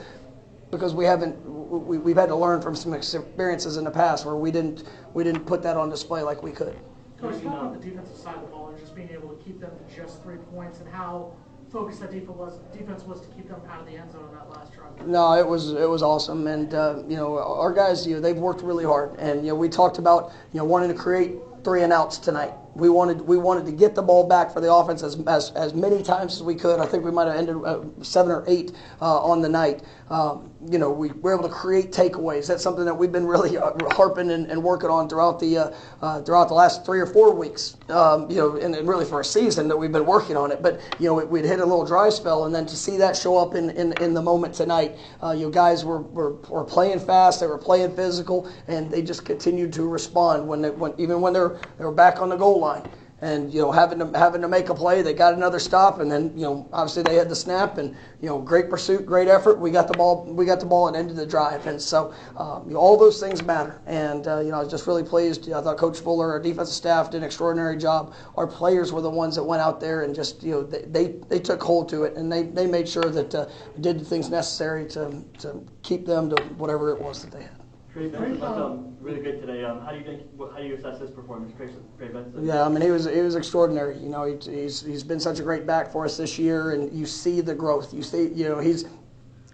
because 0.70 0.92
we 0.92 1.04
haven't 1.04 1.38
we, 1.46 1.98
we've 1.98 2.16
had 2.16 2.28
to 2.28 2.36
learn 2.36 2.60
from 2.60 2.74
some 2.74 2.94
experiences 2.94 3.76
in 3.76 3.84
the 3.84 3.90
past 3.90 4.26
where 4.26 4.36
we 4.36 4.50
didn't 4.50 4.84
we 5.14 5.22
didn't 5.22 5.44
put 5.46 5.62
that 5.62 5.76
on 5.76 5.88
display 5.88 6.22
like 6.22 6.42
we 6.42 6.50
could. 6.50 6.76
Coach, 7.20 7.42
talk 7.42 7.44
about 7.44 7.80
the 7.80 7.88
defensive 7.88 8.16
side 8.16 8.34
of 8.34 8.42
the 8.42 8.48
ball 8.48 8.68
and 8.68 8.78
just 8.78 8.94
being 8.94 9.08
able 9.10 9.28
to 9.28 9.44
keep 9.44 9.60
them 9.60 9.70
to 9.70 9.96
just 9.96 10.22
three 10.22 10.36
points 10.52 10.80
and 10.80 10.88
how 10.88 11.32
focused 11.74 12.00
that 12.00 12.12
defense 12.12 12.28
was, 12.38 12.54
defense 12.72 13.02
was 13.02 13.20
to 13.20 13.26
keep 13.34 13.48
them 13.48 13.60
out 13.68 13.80
of 13.80 13.86
the 13.86 13.96
end 13.96 14.10
zone 14.12 14.22
on 14.22 14.34
that 14.34 14.48
last 14.48 14.72
drive. 14.72 15.08
No, 15.08 15.32
it 15.32 15.46
was 15.46 15.72
it 15.72 15.88
was 15.90 16.04
awesome, 16.04 16.46
and 16.46 16.72
uh, 16.72 17.02
you 17.08 17.16
know 17.16 17.36
our 17.36 17.72
guys, 17.72 18.06
you 18.06 18.14
know, 18.14 18.20
they've 18.20 18.36
worked 18.36 18.62
really 18.62 18.84
hard, 18.84 19.18
and 19.18 19.44
you 19.44 19.48
know 19.48 19.56
we 19.56 19.68
talked 19.68 19.98
about 19.98 20.32
you 20.52 20.58
know 20.58 20.64
wanting 20.64 20.88
to 20.88 20.94
create 20.94 21.34
three 21.64 21.82
and 21.82 21.92
outs 21.92 22.18
tonight. 22.18 22.54
We 22.74 22.88
wanted 22.88 23.20
we 23.20 23.38
wanted 23.38 23.66
to 23.66 23.72
get 23.72 23.94
the 23.94 24.02
ball 24.02 24.26
back 24.26 24.52
for 24.52 24.60
the 24.60 24.72
offense 24.72 25.02
as, 25.02 25.16
as, 25.26 25.52
as 25.52 25.74
many 25.74 26.02
times 26.02 26.34
as 26.34 26.42
we 26.42 26.54
could. 26.54 26.80
I 26.80 26.86
think 26.86 27.04
we 27.04 27.10
might 27.10 27.26
have 27.26 27.36
ended 27.36 27.56
uh, 27.64 27.82
seven 28.02 28.32
or 28.32 28.44
eight 28.48 28.72
uh, 29.00 29.20
on 29.22 29.42
the 29.42 29.48
night. 29.48 29.82
Um, 30.10 30.50
you 30.70 30.78
know, 30.78 30.90
we 30.90 31.12
were 31.12 31.32
able 31.32 31.48
to 31.48 31.54
create 31.54 31.92
takeaways. 31.92 32.46
That's 32.46 32.62
something 32.62 32.84
that 32.84 32.94
we've 32.94 33.12
been 33.12 33.26
really 33.26 33.56
uh, 33.56 33.72
harping 33.92 34.30
and, 34.30 34.50
and, 34.50 34.62
working 34.62 34.90
on 34.90 35.08
throughout 35.08 35.40
the 35.40 35.58
uh, 35.58 35.74
uh, 36.02 36.22
throughout 36.22 36.48
the 36.48 36.54
last 36.54 36.84
three 36.84 37.00
or 37.00 37.06
four 37.06 37.34
weeks. 37.34 37.76
Um, 37.88 38.30
you 38.30 38.36
know, 38.36 38.56
and, 38.56 38.74
and, 38.74 38.88
really 38.88 39.04
for 39.04 39.20
a 39.20 39.24
season 39.24 39.66
that 39.68 39.76
we've 39.76 39.92
been 39.92 40.06
working 40.06 40.36
on 40.36 40.52
it. 40.52 40.62
But 40.62 40.80
you 40.98 41.06
know, 41.06 41.14
we'd 41.14 41.44
hit 41.44 41.60
a 41.60 41.64
little 41.64 41.86
dry 41.86 42.08
spell, 42.10 42.44
and 42.44 42.54
then 42.54 42.66
to 42.66 42.76
see 42.76 42.96
that 42.98 43.16
show 43.16 43.38
up 43.38 43.54
in, 43.54 43.70
in, 43.70 43.92
in 44.02 44.14
the 44.14 44.22
moment 44.22 44.54
tonight, 44.54 44.96
uh, 45.22 45.32
you 45.32 45.50
guys 45.50 45.84
were, 45.84 46.00
were, 46.00 46.34
were 46.48 46.64
playing 46.64 47.00
fast, 47.00 47.40
they 47.40 47.46
were 47.46 47.58
playing 47.58 47.94
physical, 47.94 48.50
and 48.68 48.90
they 48.90 49.02
just 49.02 49.24
continued 49.24 49.72
to 49.74 49.88
respond 49.88 50.46
when 50.46 50.60
they 50.60 50.70
when 50.70 50.92
even 50.98 51.20
when 51.20 51.32
they're 51.32 51.58
they 51.78 51.84
were 51.84 51.92
back 51.92 52.20
on 52.20 52.28
the 52.28 52.36
goal 52.36 52.63
line 52.64 52.88
and 53.24 53.54
you 53.54 53.60
know 53.60 53.72
having 53.72 53.98
to 53.98 54.18
having 54.18 54.42
to 54.42 54.48
make 54.48 54.68
a 54.68 54.74
play. 54.74 55.00
They 55.00 55.14
got 55.14 55.32
another 55.32 55.58
stop, 55.58 56.00
and 56.00 56.10
then 56.10 56.32
you 56.36 56.42
know 56.42 56.68
obviously 56.72 57.04
they 57.04 57.14
had 57.14 57.30
the 57.30 57.36
snap, 57.36 57.78
and 57.78 57.96
you 58.20 58.28
know 58.28 58.38
great 58.38 58.68
pursuit, 58.68 59.06
great 59.06 59.28
effort. 59.28 59.58
We 59.58 59.70
got 59.70 59.88
the 59.88 59.94
ball, 59.94 60.24
we 60.24 60.44
got 60.44 60.60
the 60.60 60.66
ball 60.66 60.88
and 60.88 60.96
ended 60.96 61.16
the 61.16 61.26
drive, 61.26 61.66
and 61.66 61.80
so 61.80 62.12
um, 62.36 62.64
you 62.66 62.74
know, 62.74 62.80
all 62.80 62.98
those 62.98 63.20
things 63.20 63.42
matter. 63.42 63.80
And 63.86 64.28
uh, 64.28 64.40
you 64.40 64.50
know 64.50 64.58
I 64.58 64.62
was 64.62 64.70
just 64.70 64.86
really 64.86 65.02
pleased. 65.02 65.50
I 65.50 65.62
thought 65.62 65.78
Coach 65.78 66.00
Fuller, 66.00 66.30
our 66.32 66.40
defensive 66.40 66.74
staff, 66.74 67.10
did 67.10 67.18
an 67.18 67.24
extraordinary 67.24 67.78
job. 67.78 68.14
Our 68.36 68.46
players 68.46 68.92
were 68.92 69.02
the 69.02 69.10
ones 69.10 69.36
that 69.36 69.44
went 69.44 69.62
out 69.62 69.80
there 69.80 70.02
and 70.02 70.14
just 70.14 70.42
you 70.42 70.50
know 70.50 70.62
they 70.62 70.82
they, 70.82 71.06
they 71.28 71.38
took 71.38 71.62
hold 71.62 71.88
to 71.90 72.04
it, 72.04 72.16
and 72.16 72.30
they, 72.30 72.42
they 72.42 72.66
made 72.66 72.88
sure 72.88 73.04
that 73.04 73.34
uh, 73.34 73.46
did 73.80 74.00
the 74.00 74.04
things 74.04 74.28
necessary 74.28 74.86
to 74.88 75.22
to 75.38 75.64
keep 75.82 76.04
them 76.04 76.28
to 76.28 76.42
whatever 76.58 76.92
it 76.92 77.00
was 77.00 77.22
that 77.22 77.30
they 77.30 77.42
had. 77.42 77.53
Trey 77.94 78.08
Benson 78.08 78.40
looked 78.40 78.58
um, 78.58 78.96
really 79.00 79.20
good 79.20 79.40
today. 79.40 79.64
Um, 79.64 79.80
how 79.80 79.92
do 79.92 79.98
you 79.98 80.04
think? 80.04 80.22
How 80.36 80.58
do 80.58 80.66
you 80.66 80.74
assess 80.74 80.98
his 80.98 81.12
performance, 81.12 81.54
Trey, 81.56 81.68
Trey 81.96 82.08
Benson? 82.08 82.44
Yeah, 82.44 82.66
I 82.66 82.68
mean 82.68 82.82
he 82.82 82.90
was 82.90 83.04
he 83.04 83.20
was 83.20 83.36
extraordinary. 83.36 83.96
You 83.98 84.08
know, 84.08 84.24
he, 84.24 84.36
he's 84.50 84.80
he's 84.80 85.04
been 85.04 85.20
such 85.20 85.38
a 85.38 85.44
great 85.44 85.64
back 85.64 85.92
for 85.92 86.04
us 86.04 86.16
this 86.16 86.36
year, 86.36 86.72
and 86.72 86.92
you 86.92 87.06
see 87.06 87.40
the 87.40 87.54
growth. 87.54 87.94
You 87.94 88.02
see, 88.02 88.32
you 88.34 88.48
know, 88.48 88.58
he's 88.58 88.86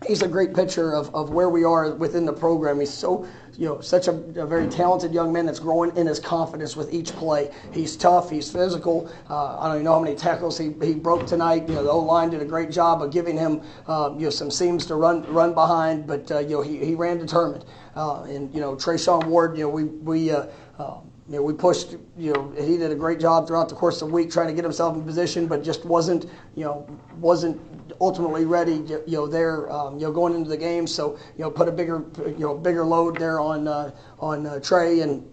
he's 0.07 0.23
a 0.23 0.29
great 0.29 0.55
picture 0.55 0.95
of, 0.95 1.15
of 1.15 1.31
where 1.31 1.49
we 1.49 1.65
are 1.65 1.95
within 1.95 2.25
the 2.25 2.33
program. 2.33 2.81
He's 2.81 2.93
so, 2.93 3.27
you 3.57 3.67
know, 3.67 3.81
such 3.81 4.09
a, 4.09 4.13
a, 4.13 4.47
very 4.47 4.67
talented 4.67 5.13
young 5.13 5.33
man 5.33 5.47
that's 5.47 5.59
growing 5.59 5.95
in 5.97 6.07
his 6.07 6.19
confidence 6.19 6.75
with 6.77 6.93
each 6.93 7.13
play. 7.13 7.51
He's 7.73 7.97
tough. 7.97 8.31
He's 8.31 8.51
physical. 8.51 9.13
Uh, 9.29 9.59
I 9.59 9.67
don't 9.67 9.77
even 9.77 9.85
know 9.85 9.93
how 9.95 10.01
many 10.01 10.17
tackles 10.17 10.57
he, 10.57 10.73
he 10.83 10.95
broke 10.95 11.27
tonight. 11.27 11.69
You 11.69 11.75
know, 11.75 11.83
the 11.83 11.91
O 11.91 11.99
line 11.99 12.31
did 12.31 12.41
a 12.41 12.47
great 12.47 12.71
job 12.71 13.03
of 13.03 13.11
giving 13.11 13.37
him, 13.37 13.61
uh, 13.87 14.15
you 14.17 14.25
know, 14.25 14.31
some 14.31 14.51
seams 14.51 14.87
to 14.87 14.95
run 14.95 15.23
run 15.33 15.53
behind, 15.53 16.07
but 16.07 16.31
uh, 16.31 16.39
you 16.39 16.57
know, 16.57 16.63
he, 16.63 16.79
he 16.79 16.95
ran 16.95 17.19
determined. 17.19 17.65
Uh, 17.95 18.23
and 18.23 18.53
you 18.55 18.61
know, 18.61 18.75
Treshaun 18.75 19.27
Ward, 19.27 19.57
you 19.57 19.65
know, 19.65 19.71
we 19.71 19.85
we. 19.85 20.31
Uh, 20.31 20.47
um, 20.79 21.11
you 21.31 21.37
know, 21.37 21.43
we 21.43 21.53
pushed, 21.53 21.93
you 22.19 22.33
know, 22.33 22.53
he 22.59 22.77
did 22.77 22.91
a 22.91 22.95
great 22.97 23.21
job 23.21 23.47
throughout 23.47 23.69
the 23.69 23.75
course 23.77 24.03
of 24.03 24.09
the 24.09 24.15
week 24.15 24.33
trying 24.33 24.49
to 24.49 24.53
get 24.53 24.65
himself 24.65 24.97
in 24.97 25.05
position, 25.05 25.47
but 25.47 25.63
just 25.63 25.85
wasn't, 25.85 26.25
you 26.57 26.65
know, 26.65 26.85
wasn't 27.21 27.61
ultimately 28.01 28.45
ready, 28.45 28.83
you 29.07 29.17
know, 29.17 29.29
there, 29.29 29.71
um, 29.71 29.95
you 29.95 30.07
know, 30.07 30.13
going 30.13 30.35
into 30.35 30.51
the 30.51 30.57
game. 30.57 30.89
So, 30.89 31.21
you 31.39 31.45
know, 31.45 31.51
put 31.51 31.69
a 31.69 31.73
bigger, 31.73 32.05
you 32.27 32.41
know, 32.41 32.57
bigger 32.57 32.85
load 32.85 33.17
there 33.17 33.39
on 33.39 33.69
uh, 33.69 33.93
on 34.19 34.45
uh, 34.45 34.59
Trey 34.59 35.01
and 35.01 35.25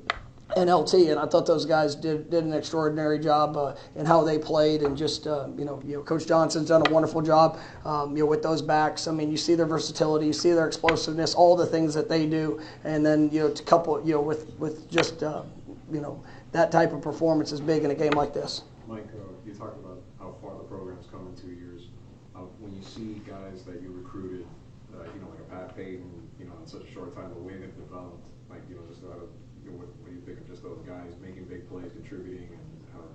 and 0.56 0.70
LT, 0.70 0.94
and 0.94 1.20
I 1.20 1.26
thought 1.26 1.46
those 1.46 1.66
guys 1.66 1.94
did, 1.94 2.30
did 2.30 2.44
an 2.46 2.54
extraordinary 2.54 3.20
job 3.20 3.58
uh, 3.58 3.76
in 3.96 4.06
how 4.06 4.24
they 4.24 4.40
played, 4.40 4.82
and 4.82 4.96
just 4.96 5.28
uh, 5.28 5.48
you 5.58 5.66
know, 5.66 5.82
you 5.86 5.98
know, 5.98 6.04
Coach 6.04 6.26
Johnson's 6.26 6.70
done 6.70 6.86
a 6.88 6.90
wonderful 6.90 7.22
job, 7.22 7.60
um, 7.86 8.16
you 8.16 8.24
know, 8.24 8.30
with 8.30 8.44
those 8.44 8.62
backs. 8.62 9.08
I 9.08 9.12
mean, 9.12 9.30
you 9.30 9.38
see 9.38 9.56
their 9.56 9.66
versatility, 9.66 10.26
you 10.28 10.34
see 10.34 10.52
their 10.52 10.68
explosiveness, 10.68 11.34
all 11.36 11.56
the 11.56 11.66
things 11.66 11.94
that 11.96 12.08
they 12.08 12.26
do, 12.26 12.62
and 12.86 13.06
then 13.06 13.30
you 13.32 13.42
know, 13.42 13.52
to 13.52 13.64
couple, 13.64 14.00
you 14.06 14.14
know, 14.14 14.22
with 14.22 14.50
with 14.58 14.90
just 14.90 15.22
uh, 15.22 15.44
you 15.92 16.02
know 16.02 16.24
that 16.52 16.72
type 16.72 16.94
of 16.94 17.02
performance 17.02 17.52
is 17.52 17.62
big 17.62 17.84
in 17.84 17.92
a 17.92 17.96
game 17.96 18.14
like 18.14 18.34
this. 18.34 18.64
Mike, 18.88 19.08
uh, 19.16 19.24
you 19.46 19.54
talked 19.54 19.78
about 19.84 20.02
how 20.20 20.36
far 20.42 20.58
the 20.58 20.64
program's 20.64 21.06
come 21.12 21.28
in 21.28 21.36
two 21.36 21.54
years. 21.56 21.88
Uh, 22.36 22.48
when 22.60 22.74
you 22.76 22.84
see 22.84 23.22
guys 23.28 23.64
that 23.66 23.82
you 23.82 23.92
recruited, 23.92 24.46
uh, 24.94 25.04
you 25.12 25.20
know, 25.20 25.28
like 25.30 25.42
a 25.42 25.50
Pat 25.50 25.76
Payton, 25.76 26.08
you 26.40 26.46
know, 26.46 26.54
in 26.62 26.68
such 26.68 26.84
a 26.84 26.92
short 26.94 27.14
time, 27.16 27.34
the 27.34 27.42
way 27.42 27.58
they've 27.58 27.76
developed, 27.76 28.22
like 28.50 28.62
you 28.70 28.76
know, 28.76 28.86
just 28.88 29.04
out 29.04 29.18
of 29.18 29.30
you 29.64 29.72
know, 29.72 29.78
what, 29.84 29.90
what 30.00 30.08
do 30.10 30.16
you 30.16 30.24
think 30.24 30.40
of 30.40 30.48
just 30.48 30.64
those 30.64 30.80
guys 30.88 31.12
making 31.20 31.46
big 31.46 31.68
plays, 31.68 31.92
contributing, 31.92 32.48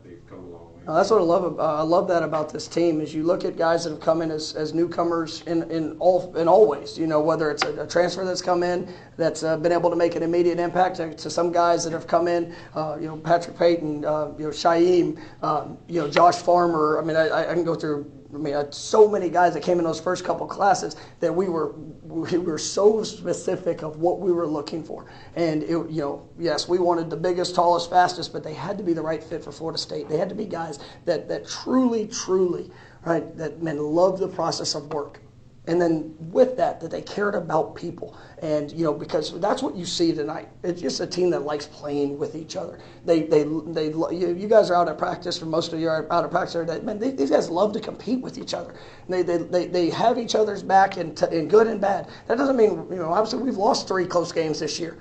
they've 0.05 0.27
come 0.29 0.39
a 0.39 0.49
long 0.49 0.75
way? 0.75 0.83
Uh, 0.87 0.95
that's 0.95 1.11
what 1.11 1.21
I 1.21 1.25
love. 1.25 1.59
Uh, 1.59 1.75
I 1.77 1.83
love 1.83 2.09
that 2.09 2.23
about 2.23 2.53
this 2.53 2.67
team 2.67 3.01
is 3.01 3.15
you 3.15 3.23
look 3.23 3.45
at 3.45 3.57
guys 3.57 3.85
that 3.85 3.91
have 3.91 4.01
come 4.01 4.21
in 4.21 4.31
as, 4.31 4.55
as 4.55 4.75
newcomers 4.75 5.43
in, 5.43 5.71
in 5.71 5.97
all 5.99 6.35
in 6.37 6.49
all 6.49 6.67
ways. 6.67 6.99
You 6.99 7.07
know 7.07 7.21
whether 7.21 7.51
it's 7.51 7.63
a, 7.63 7.83
a 7.83 7.87
transfer 7.87 8.25
that's 8.25 8.43
come 8.43 8.63
in 8.63 8.93
that's 9.17 9.43
uh, 9.43 9.57
been 9.57 9.73
able 9.73 9.91
to 9.91 9.97
make 9.97 10.17
an 10.17 10.23
immediate 10.23 10.59
impact 10.59 10.97
to, 10.97 11.15
to 11.15 11.31
some 11.31 11.53
guys 11.53 11.85
that 11.85 11.93
have 11.93 12.07
come 12.07 12.27
in. 12.27 12.55
Uh, 12.75 12.97
you 13.01 13.07
know 13.07 13.17
Patrick 13.17 13.57
Payton, 13.57 14.05
uh, 14.05 14.33
you 14.39 14.45
know 14.45 14.51
Shaim, 14.51 15.21
um, 15.43 15.79
you 15.89 16.01
know 16.01 16.09
Josh 16.09 16.37
Farmer. 16.37 17.01
I 17.01 17.05
mean 17.05 17.17
I, 17.17 17.51
I 17.51 17.55
can 17.55 17.65
go 17.65 17.75
through 17.75 18.11
I 18.35 18.39
mean, 18.39 18.55
uh, 18.55 18.71
so 18.71 19.07
many 19.09 19.29
guys 19.29 19.53
that 19.55 19.63
came 19.63 19.79
in 19.79 19.85
those 19.85 20.01
first 20.01 20.25
couple 20.25 20.47
classes 20.47 20.97
that 21.21 21.35
we 21.35 21.49
were 21.49 21.73
we 22.03 22.39
were 22.39 22.59
so 22.59 23.03
specific 23.03 23.83
of 23.83 23.99
what 23.99 24.21
we 24.21 24.33
were 24.33 24.47
looking 24.47 24.83
for. 24.83 25.07
And 25.37 25.63
it, 25.63 25.69
you 25.69 26.01
know, 26.01 26.29
yes, 26.39 26.67
we 26.67 26.79
wanted 26.79 27.11
the 27.11 27.17
biggest, 27.17 27.55
tallest, 27.55 27.91
fastest, 27.91 28.33
but 28.33 28.43
they 28.43 28.55
had 28.55 28.79
to 28.79 28.85
be 28.85 28.95
the 28.95 29.03
right 29.03 29.23
fit 29.23 29.45
for 29.45 29.53
Florida 29.53 29.79
State. 29.79 30.09
They 30.09 30.17
had 30.17 30.31
to 30.31 30.35
be 30.35 30.47
guys 30.47 30.79
that 31.05 31.29
that 31.29 31.47
truly, 31.47 32.07
truly, 32.07 32.71
right, 33.05 33.37
that 33.37 33.63
men 33.63 33.79
love 33.79 34.19
the 34.19 34.29
process 34.29 34.75
of 34.75 34.93
work 34.93 35.21
and 35.69 35.81
then 35.81 36.13
with 36.19 36.57
that 36.57 36.81
that 36.81 36.91
they 36.91 37.03
cared 37.03 37.37
about 37.37 37.77
people. 37.77 38.17
And 38.41 38.73
you 38.73 38.85
know 38.85 38.93
because 38.93 39.39
that's 39.41 39.63
what 39.63 39.77
you 39.77 39.87
see 39.87 40.13
tonight. 40.13 40.49
It's 40.65 40.81
just 40.81 41.01
a 41.01 41.07
team 41.07 41.31
that 41.31 41.43
likes 41.43 41.67
playing 41.67 42.19
with 42.19 42.35
each 42.35 42.57
other. 42.57 42.81
They 43.05 43.23
they 43.23 43.45
they 43.45 43.87
you 43.87 44.49
guys 44.49 44.71
are 44.71 44.75
out 44.75 44.89
at 44.89 44.99
practice 44.99 45.39
for 45.39 45.47
most 45.47 45.73
of 45.73 45.79
you 45.79 45.89
are 45.89 46.13
out 46.13 46.25
of 46.25 46.31
practice 46.33 46.83
man 46.83 46.99
they, 46.99 47.13
these 47.13 47.31
guys 47.31 47.49
love 47.49 47.73
to 47.75 47.81
compete 47.81 48.21
with 48.21 48.39
each 48.39 48.55
other. 48.55 48.75
They 49.09 49.23
they, 49.23 49.39
they, 49.39 49.67
they 49.67 49.91
have 49.91 50.19
each 50.19 50.35
other's 50.35 50.63
back 50.63 50.97
in, 50.97 51.15
t- 51.15 51.27
in 51.31 51.47
good 51.47 51.69
and 51.69 51.81
bad. 51.81 52.09
That 52.27 52.39
doesn't 52.39 52.57
mean 52.57 52.87
you 52.91 52.97
know 52.97 53.13
obviously 53.13 53.41
we've 53.41 53.57
lost 53.57 53.87
three 53.87 54.07
close 54.07 54.33
games 54.33 54.59
this 54.59 54.81
year. 54.81 54.99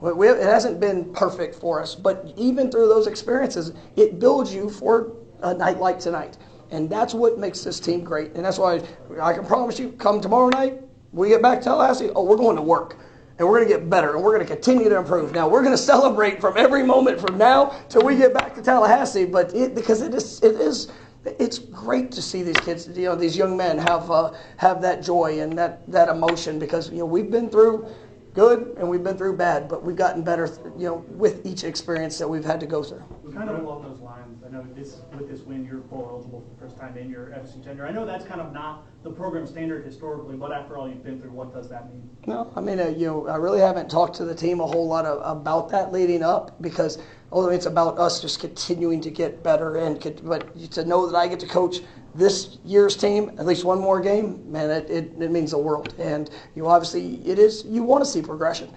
We, 0.00 0.28
it 0.28 0.42
hasn't 0.42 0.80
been 0.80 1.12
perfect 1.14 1.54
for 1.54 1.80
us 1.80 1.94
but 1.94 2.34
even 2.36 2.70
through 2.70 2.88
those 2.88 3.06
experiences 3.06 3.72
it 3.96 4.18
builds 4.18 4.52
you 4.52 4.68
for 4.68 5.12
a 5.40 5.54
night 5.54 5.78
like 5.78 5.98
tonight 5.98 6.36
and 6.74 6.90
that's 6.90 7.14
what 7.14 7.38
makes 7.38 7.62
this 7.62 7.78
team 7.78 8.02
great. 8.02 8.34
And 8.34 8.44
that's 8.44 8.58
why 8.58 8.82
I 9.20 9.32
can 9.32 9.46
promise 9.46 9.78
you, 9.78 9.92
come 9.92 10.20
tomorrow 10.20 10.48
night, 10.48 10.80
we 11.12 11.28
get 11.28 11.40
back 11.40 11.58
to 11.60 11.64
Tallahassee, 11.64 12.10
oh, 12.16 12.24
we're 12.24 12.36
going 12.36 12.56
to 12.56 12.62
work. 12.62 12.96
And 13.38 13.48
we're 13.48 13.58
going 13.58 13.68
to 13.68 13.74
get 13.78 13.90
better 13.90 14.14
and 14.14 14.22
we're 14.22 14.34
going 14.34 14.46
to 14.46 14.52
continue 14.52 14.88
to 14.88 14.96
improve. 14.96 15.32
Now, 15.32 15.48
we're 15.48 15.62
going 15.62 15.74
to 15.74 15.82
celebrate 15.82 16.40
from 16.40 16.56
every 16.56 16.84
moment 16.84 17.20
from 17.20 17.38
now 17.38 17.76
till 17.88 18.02
we 18.02 18.16
get 18.16 18.34
back 18.34 18.54
to 18.56 18.62
Tallahassee. 18.62 19.24
But 19.24 19.54
it, 19.54 19.74
because 19.74 20.02
it 20.02 20.14
is, 20.14 20.40
it 20.42 20.56
is, 20.56 20.92
it's 21.24 21.58
great 21.58 22.12
to 22.12 22.22
see 22.22 22.42
these 22.42 22.56
kids, 22.58 22.88
you 22.88 23.04
know, 23.04 23.16
these 23.16 23.36
young 23.36 23.56
men 23.56 23.78
have, 23.78 24.10
uh, 24.10 24.32
have 24.56 24.82
that 24.82 25.02
joy 25.02 25.40
and 25.40 25.56
that, 25.58 25.88
that 25.90 26.08
emotion 26.08 26.58
because, 26.58 26.90
you 26.90 26.98
know, 26.98 27.06
we've 27.06 27.30
been 27.30 27.48
through 27.48 27.88
good 28.34 28.74
and 28.78 28.88
we've 28.88 29.02
been 29.02 29.16
through 29.16 29.36
bad, 29.36 29.68
but 29.68 29.82
we've 29.82 29.96
gotten 29.96 30.22
better, 30.22 30.48
you 30.76 30.86
know, 30.86 31.04
with 31.10 31.44
each 31.46 31.64
experience 31.64 32.18
that 32.18 32.28
we've 32.28 32.44
had 32.44 32.60
to 32.60 32.66
go 32.66 32.82
through. 32.82 33.02
Kind 33.32 33.48
of 33.48 33.60
along 33.60 33.82
those 33.82 34.00
lines, 34.00 34.23
I 34.44 34.50
know 34.50 34.64
this 34.74 34.98
with 35.16 35.30
this 35.30 35.40
win, 35.40 35.64
you're 35.64 35.78
bowl 35.78 36.06
eligible 36.10 36.42
for 36.42 36.54
the 36.54 36.60
first 36.60 36.78
time 36.78 36.98
in 36.98 37.08
your 37.08 37.26
FSU 37.26 37.64
tenure. 37.64 37.86
I 37.86 37.92
know 37.92 38.04
that's 38.04 38.26
kind 38.26 38.42
of 38.42 38.52
not 38.52 38.84
the 39.02 39.10
program 39.10 39.46
standard 39.46 39.86
historically, 39.86 40.36
but 40.36 40.52
after 40.52 40.76
all 40.76 40.86
you've 40.86 41.02
been 41.02 41.18
through, 41.18 41.30
what 41.30 41.54
does 41.54 41.70
that 41.70 41.90
mean? 41.90 42.10
No, 42.26 42.52
I 42.54 42.60
mean, 42.60 42.78
uh, 42.78 42.88
you 42.88 43.06
know, 43.06 43.26
I 43.26 43.36
really 43.36 43.60
haven't 43.60 43.90
talked 43.90 44.16
to 44.16 44.24
the 44.26 44.34
team 44.34 44.60
a 44.60 44.66
whole 44.66 44.86
lot 44.86 45.06
of, 45.06 45.38
about 45.38 45.70
that 45.70 45.92
leading 45.92 46.22
up 46.22 46.60
because 46.60 46.98
ultimately 47.32 47.56
it's 47.56 47.66
about 47.66 47.98
us 47.98 48.20
just 48.20 48.38
continuing 48.38 49.00
to 49.00 49.10
get 49.10 49.42
better 49.42 49.76
and 49.76 49.98
but 50.24 50.70
to 50.72 50.84
know 50.84 51.06
that 51.06 51.16
I 51.16 51.26
get 51.26 51.40
to 51.40 51.46
coach 51.46 51.78
this 52.14 52.58
year's 52.64 52.96
team 52.96 53.30
at 53.38 53.46
least 53.46 53.64
one 53.64 53.80
more 53.80 54.00
game, 54.00 54.50
man, 54.52 54.70
it, 54.70 54.90
it, 54.90 55.12
it 55.20 55.30
means 55.30 55.52
the 55.52 55.58
world. 55.58 55.94
And 55.98 56.28
you 56.54 56.66
obviously 56.66 57.16
it 57.26 57.38
is 57.38 57.64
you 57.64 57.82
want 57.82 58.04
to 58.04 58.10
see 58.10 58.20
progression. 58.20 58.70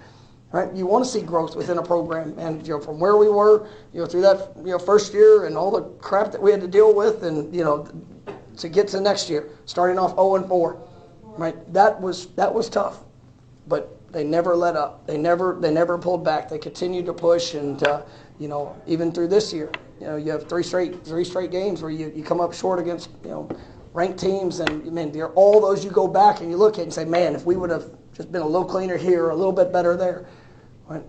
Right? 0.50 0.72
You 0.74 0.86
want 0.86 1.04
to 1.04 1.10
see 1.10 1.20
growth 1.20 1.56
within 1.56 1.76
a 1.76 1.82
program, 1.82 2.34
and 2.38 2.66
you 2.66 2.74
know 2.74 2.80
from 2.80 2.98
where 2.98 3.16
we 3.16 3.28
were, 3.28 3.68
you 3.92 4.00
know 4.00 4.06
through 4.06 4.22
that 4.22 4.52
you 4.56 4.70
know 4.70 4.78
first 4.78 5.12
year 5.12 5.44
and 5.44 5.58
all 5.58 5.70
the 5.70 5.82
crap 5.98 6.32
that 6.32 6.40
we 6.40 6.50
had 6.50 6.62
to 6.62 6.68
deal 6.68 6.94
with, 6.94 7.22
and 7.22 7.54
you 7.54 7.62
know 7.62 7.86
to 8.56 8.68
get 8.68 8.88
to 8.88 9.00
next 9.00 9.28
year, 9.28 9.50
starting 9.66 9.98
off 9.98 10.12
0 10.12 10.36
and 10.36 10.48
4, 10.48 10.80
right? 11.36 11.72
That 11.72 12.00
was 12.00 12.28
that 12.28 12.52
was 12.52 12.68
tough, 12.70 13.00
but 13.66 13.98
they 14.10 14.24
never 14.24 14.56
let 14.56 14.76
up. 14.76 15.06
They 15.06 15.18
never 15.18 15.58
they 15.60 15.70
never 15.70 15.98
pulled 15.98 16.24
back. 16.24 16.48
They 16.48 16.58
continued 16.58 17.06
to 17.06 17.12
push, 17.12 17.54
and 17.54 17.82
uh, 17.84 18.02
you 18.38 18.48
know 18.48 18.74
even 18.86 19.12
through 19.12 19.28
this 19.28 19.52
year, 19.52 19.70
you 20.00 20.06
know 20.06 20.16
you 20.16 20.32
have 20.32 20.48
three 20.48 20.62
straight 20.62 21.04
three 21.04 21.24
straight 21.24 21.50
games 21.50 21.82
where 21.82 21.90
you, 21.90 22.12
you 22.14 22.22
come 22.22 22.40
up 22.40 22.54
short 22.54 22.78
against 22.78 23.10
you 23.22 23.30
know 23.30 23.48
ranked 23.92 24.18
teams, 24.18 24.60
and 24.60 24.70
I 24.70 24.90
mean 24.90 25.22
all 25.34 25.60
those 25.60 25.84
you 25.84 25.90
go 25.90 26.08
back 26.08 26.40
and 26.40 26.50
you 26.50 26.56
look 26.56 26.78
at 26.78 26.84
and 26.84 26.92
say, 26.92 27.04
man, 27.04 27.34
if 27.34 27.44
we 27.44 27.56
would 27.56 27.70
have 27.70 27.90
just 28.14 28.32
been 28.32 28.42
a 28.42 28.46
little 28.46 28.66
cleaner 28.66 28.96
here, 28.96 29.30
a 29.30 29.34
little 29.34 29.52
bit 29.52 29.72
better 29.72 29.96
there, 29.96 30.26
Right? 30.88 31.02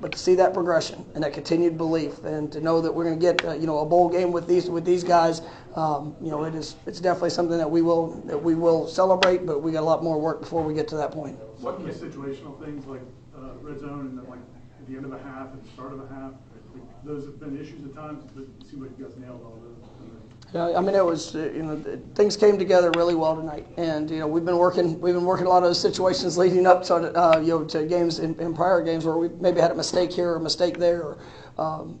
But 0.00 0.12
to 0.12 0.18
see 0.18 0.34
that 0.34 0.52
progression 0.52 1.04
and 1.14 1.22
that 1.22 1.32
continued 1.32 1.78
belief, 1.78 2.24
and 2.24 2.50
to 2.52 2.60
know 2.60 2.80
that 2.80 2.92
we're 2.92 3.04
going 3.04 3.18
to 3.18 3.20
get 3.20 3.44
uh, 3.44 3.52
you 3.54 3.66
know 3.66 3.78
a 3.78 3.86
bowl 3.86 4.08
game 4.08 4.32
with 4.32 4.46
these 4.46 4.68
with 4.68 4.84
these 4.84 5.04
guys, 5.04 5.40
um, 5.76 6.16
you 6.20 6.30
know 6.30 6.44
it 6.44 6.54
is 6.54 6.76
it's 6.86 7.00
definitely 7.00 7.30
something 7.30 7.58
that 7.58 7.70
we 7.70 7.80
will 7.80 8.20
that 8.26 8.36
we 8.36 8.54
will 8.54 8.88
celebrate. 8.88 9.46
But 9.46 9.62
we 9.62 9.72
got 9.72 9.82
a 9.82 9.86
lot 9.86 10.02
more 10.02 10.20
work 10.20 10.40
before 10.40 10.62
we 10.62 10.74
get 10.74 10.88
to 10.88 10.96
that 10.96 11.12
point. 11.12 11.38
What 11.60 11.84
the 11.84 11.92
situational 11.92 12.62
things 12.62 12.84
like 12.86 13.02
uh, 13.36 13.54
red 13.62 13.78
zone 13.78 14.00
and 14.00 14.18
then 14.18 14.28
like 14.28 14.40
at 14.80 14.86
the 14.88 14.96
end 14.96 15.04
of 15.04 15.12
a 15.12 15.22
half, 15.22 15.52
and 15.52 15.64
the 15.64 15.68
start 15.70 15.92
of 15.92 16.00
a 16.00 16.08
half, 16.08 16.32
like, 16.74 17.04
those 17.04 17.24
have 17.24 17.38
been 17.40 17.58
issues 17.58 17.84
at 17.84 17.94
times, 17.94 18.24
but 18.34 18.42
it 18.42 18.68
seems 18.68 18.82
like 18.82 18.98
you 18.98 19.06
guys 19.06 19.16
nailed 19.16 19.40
all 19.42 19.58
those. 19.62 19.88
I 20.54 20.80
mean, 20.80 20.94
it 20.94 21.04
was 21.04 21.34
uh, 21.34 21.50
you 21.52 21.64
know 21.64 22.00
things 22.14 22.36
came 22.36 22.58
together 22.58 22.92
really 22.92 23.16
well 23.16 23.34
tonight, 23.34 23.66
and 23.76 24.08
you 24.08 24.20
know 24.20 24.28
we've 24.28 24.44
been 24.44 24.58
working 24.58 25.00
we've 25.00 25.14
been 25.14 25.24
working 25.24 25.46
a 25.46 25.48
lot 25.48 25.64
of 25.64 25.68
those 25.68 25.80
situations 25.80 26.38
leading 26.38 26.64
up 26.64 26.84
to 26.84 26.94
uh, 26.94 27.40
you 27.40 27.48
know 27.48 27.64
to 27.64 27.84
games 27.86 28.20
in, 28.20 28.38
in, 28.38 28.54
prior 28.54 28.80
games 28.80 29.04
where 29.04 29.16
we 29.16 29.28
maybe 29.40 29.60
had 29.60 29.72
a 29.72 29.74
mistake 29.74 30.12
here 30.12 30.30
or 30.30 30.36
a 30.36 30.40
mistake 30.40 30.78
there, 30.78 31.02
or 31.02 31.18
um, 31.58 31.98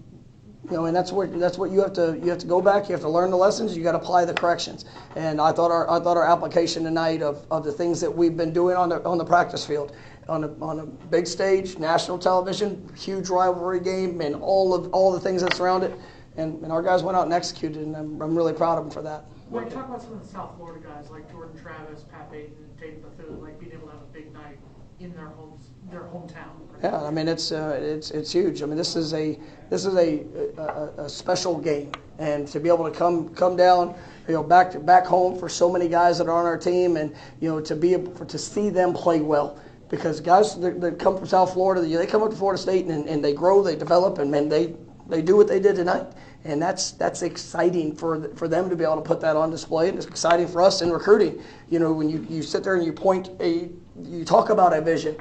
you 0.70 0.76
know, 0.76 0.84
and 0.84 0.94
that's 0.94 1.10
what 1.10 1.36
that's 1.40 1.58
what 1.58 1.72
you 1.72 1.80
have 1.80 1.92
to 1.94 2.16
you 2.22 2.30
have 2.30 2.38
to 2.38 2.46
go 2.46 2.62
back. 2.62 2.88
You 2.88 2.92
have 2.92 3.02
to 3.02 3.08
learn 3.08 3.32
the 3.32 3.36
lessons. 3.36 3.76
You 3.76 3.82
got 3.82 3.92
to 3.92 3.98
apply 3.98 4.24
the 4.24 4.34
corrections. 4.34 4.84
And 5.16 5.40
I 5.40 5.50
thought 5.50 5.72
our 5.72 5.90
I 5.90 5.98
thought 5.98 6.16
our 6.16 6.26
application 6.26 6.84
tonight 6.84 7.22
of, 7.22 7.44
of 7.50 7.64
the 7.64 7.72
things 7.72 8.00
that 8.00 8.14
we've 8.14 8.36
been 8.36 8.52
doing 8.52 8.76
on 8.76 8.88
the 8.88 9.02
on 9.04 9.18
the 9.18 9.24
practice 9.24 9.66
field, 9.66 9.96
on 10.28 10.44
a 10.44 10.64
on 10.64 10.78
a 10.78 10.86
big 10.86 11.26
stage, 11.26 11.76
national 11.78 12.18
television, 12.18 12.88
huge 12.96 13.30
rivalry 13.30 13.80
game, 13.80 14.20
and 14.20 14.36
all 14.36 14.74
of 14.74 14.94
all 14.94 15.10
the 15.10 15.20
things 15.20 15.42
that 15.42 15.54
surround 15.54 15.82
it 15.82 15.92
and, 16.36 16.62
and 16.62 16.72
our 16.72 16.82
guys 16.82 17.02
went 17.02 17.16
out 17.16 17.24
and 17.24 17.32
executed, 17.32 17.82
and 17.82 17.96
I'm, 17.96 18.20
I'm 18.20 18.36
really 18.36 18.52
proud 18.52 18.78
of 18.78 18.84
them 18.84 18.90
for 18.90 19.02
that. 19.02 19.24
Well, 19.50 19.64
talk 19.70 19.88
about 19.88 20.02
some 20.02 20.14
of 20.14 20.22
the 20.22 20.28
South 20.28 20.56
Florida 20.56 20.84
guys 20.84 21.10
like 21.10 21.30
Jordan 21.30 21.60
Travis, 21.60 22.04
Pat 22.10 22.30
Payton, 22.30 22.54
Tatum 22.80 23.02
Bethune, 23.02 23.40
like 23.40 23.60
being 23.60 23.72
able 23.72 23.86
to 23.86 23.92
have 23.92 24.02
a 24.02 24.12
big 24.12 24.32
night 24.32 24.58
in 25.00 25.12
their 25.14 25.26
homes, 25.26 25.70
their 25.90 26.00
hometown. 26.00 26.50
Yeah, 26.82 27.02
I 27.02 27.10
mean 27.10 27.28
it's 27.28 27.52
uh, 27.52 27.78
it's 27.80 28.10
it's 28.10 28.32
huge. 28.32 28.62
I 28.62 28.66
mean 28.66 28.76
this 28.76 28.96
is 28.96 29.12
a 29.14 29.38
this 29.70 29.84
is 29.84 29.94
a, 29.94 30.24
a, 30.58 31.04
a 31.04 31.08
special 31.08 31.58
game, 31.58 31.92
and 32.18 32.48
to 32.48 32.58
be 32.58 32.68
able 32.68 32.84
to 32.84 32.90
come 32.90 33.34
come 33.34 33.56
down, 33.56 33.94
you 34.26 34.34
know, 34.34 34.42
back 34.42 34.70
to, 34.72 34.80
back 34.80 35.06
home 35.06 35.38
for 35.38 35.48
so 35.48 35.70
many 35.70 35.88
guys 35.88 36.18
that 36.18 36.26
are 36.26 36.36
on 36.36 36.46
our 36.46 36.58
team, 36.58 36.96
and 36.96 37.14
you 37.40 37.48
know 37.48 37.60
to 37.60 37.76
be 37.76 37.92
able 37.92 38.12
for, 38.14 38.24
to 38.24 38.38
see 38.38 38.70
them 38.70 38.92
play 38.92 39.20
well 39.20 39.60
because 39.88 40.20
guys 40.20 40.58
that, 40.58 40.80
that, 40.80 40.98
come 40.98 41.16
from 41.16 41.26
South 41.26 41.52
Florida, 41.52 41.80
they 41.86 42.06
come 42.06 42.22
up 42.22 42.30
to 42.30 42.36
Florida 42.36 42.60
State 42.60 42.86
and, 42.86 43.06
and 43.06 43.24
they 43.24 43.32
grow, 43.32 43.62
they 43.62 43.76
develop, 43.76 44.18
and 44.18 44.30
man, 44.30 44.48
they 44.48 44.74
they 45.08 45.22
do 45.22 45.36
what 45.36 45.48
they 45.48 45.60
did 45.60 45.76
tonight, 45.76 46.06
and 46.44 46.60
that's 46.60 46.92
that's 46.92 47.22
exciting 47.22 47.94
for 47.94 48.28
for 48.34 48.48
them 48.48 48.70
to 48.70 48.76
be 48.76 48.84
able 48.84 48.96
to 48.96 49.02
put 49.02 49.20
that 49.20 49.36
on 49.36 49.50
display, 49.50 49.88
and 49.88 49.98
it's 49.98 50.06
exciting 50.06 50.48
for 50.48 50.62
us 50.62 50.82
in 50.82 50.90
recruiting. 50.90 51.42
You 51.68 51.78
know, 51.78 51.92
when 51.92 52.08
you, 52.08 52.26
you 52.28 52.42
sit 52.42 52.64
there 52.64 52.76
and 52.76 52.84
you 52.84 52.92
point 52.92 53.30
a 53.40 53.70
you 54.02 54.24
talk 54.24 54.50
about 54.50 54.72
a 54.72 54.80
vision, 54.80 55.16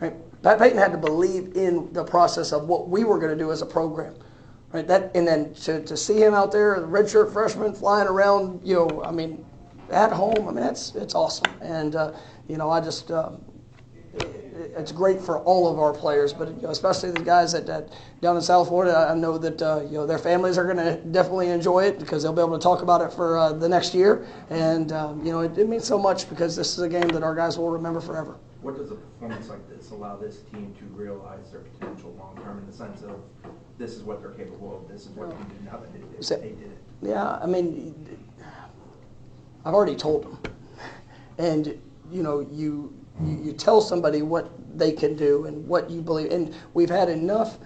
right? 0.00 0.14
Pat 0.42 0.58
Payton 0.58 0.78
had 0.78 0.92
to 0.92 0.98
believe 0.98 1.56
in 1.56 1.92
the 1.92 2.04
process 2.04 2.52
of 2.52 2.68
what 2.68 2.88
we 2.88 3.04
were 3.04 3.18
going 3.18 3.36
to 3.36 3.44
do 3.44 3.50
as 3.50 3.62
a 3.62 3.66
program, 3.66 4.14
right? 4.72 4.86
That 4.86 5.12
and 5.14 5.26
then 5.26 5.54
to, 5.54 5.82
to 5.84 5.96
see 5.96 6.22
him 6.22 6.34
out 6.34 6.52
there, 6.52 6.80
the 6.80 6.86
redshirt 6.86 7.32
freshman 7.32 7.74
flying 7.74 8.08
around, 8.08 8.60
you 8.64 8.74
know, 8.74 9.02
I 9.04 9.10
mean, 9.10 9.44
at 9.90 10.12
home, 10.12 10.48
I 10.48 10.52
mean 10.52 10.64
that's 10.64 10.94
it's 10.94 11.14
awesome, 11.14 11.52
and 11.60 11.94
uh, 11.94 12.12
you 12.48 12.56
know 12.56 12.70
I 12.70 12.80
just. 12.80 13.10
Um, 13.10 13.42
it's 14.58 14.92
great 14.92 15.20
for 15.20 15.38
all 15.40 15.70
of 15.70 15.78
our 15.78 15.92
players, 15.92 16.32
but 16.32 16.48
you 16.48 16.62
know, 16.62 16.70
especially 16.70 17.10
the 17.10 17.22
guys 17.22 17.52
that, 17.52 17.66
that, 17.66 17.92
down 18.20 18.36
in 18.36 18.42
South 18.42 18.68
Florida. 18.68 19.08
I 19.10 19.14
know 19.14 19.38
that 19.38 19.62
uh, 19.62 19.82
you 19.84 19.92
know 19.92 20.06
their 20.06 20.18
families 20.18 20.58
are 20.58 20.64
going 20.64 20.78
to 20.78 20.96
definitely 21.10 21.48
enjoy 21.48 21.84
it 21.84 21.98
because 21.98 22.22
they'll 22.22 22.32
be 22.32 22.40
able 22.40 22.58
to 22.58 22.62
talk 22.62 22.82
about 22.82 23.00
it 23.00 23.12
for 23.12 23.38
uh, 23.38 23.52
the 23.52 23.68
next 23.68 23.94
year, 23.94 24.26
and 24.50 24.92
um, 24.92 25.24
you 25.24 25.32
know 25.32 25.40
it, 25.40 25.56
it, 25.56 25.68
means 25.68 25.84
so 25.84 25.98
much 25.98 26.28
because 26.28 26.56
this 26.56 26.72
is 26.76 26.82
a 26.82 26.88
game 26.88 27.08
that 27.08 27.22
our 27.22 27.34
guys 27.34 27.58
will 27.58 27.70
remember 27.70 28.00
forever. 28.00 28.36
What 28.62 28.76
does 28.76 28.90
a 28.90 28.96
performance 28.96 29.48
like 29.48 29.68
this 29.68 29.90
allow 29.90 30.16
this 30.16 30.42
team 30.52 30.74
to 30.78 30.84
realize 30.86 31.50
their 31.52 31.60
potential 31.60 32.14
long 32.18 32.36
term 32.42 32.58
in 32.58 32.66
the 32.66 32.72
sense 32.72 33.02
of 33.02 33.20
this 33.78 33.92
is 33.94 34.02
what 34.02 34.20
they're 34.20 34.32
capable 34.32 34.76
of, 34.76 34.92
this 34.92 35.02
is 35.02 35.10
what 35.10 35.30
they 35.30 35.36
do 35.36 35.64
now 35.64 35.78
that 35.78 35.92
they 35.92 36.00
did, 36.00 36.42
they 36.42 36.48
did 36.60 36.72
it? 36.72 36.78
Yeah, 37.00 37.38
I 37.40 37.46
mean, 37.46 38.18
I've 39.64 39.74
already 39.74 39.94
told 39.94 40.24
them, 40.24 40.52
and 41.38 41.80
you 42.10 42.22
know 42.24 42.40
you 42.40 42.97
you, 43.24 43.40
you 43.44 43.52
tell 43.52 43.80
somebody 43.80 44.22
what 44.22 44.50
they 44.78 44.92
can 44.92 45.14
do 45.16 45.46
and 45.46 45.66
what 45.66 45.90
you 45.90 46.00
believe. 46.00 46.30
And 46.30 46.54
we've 46.74 46.90
had 46.90 47.08
enough, 47.08 47.58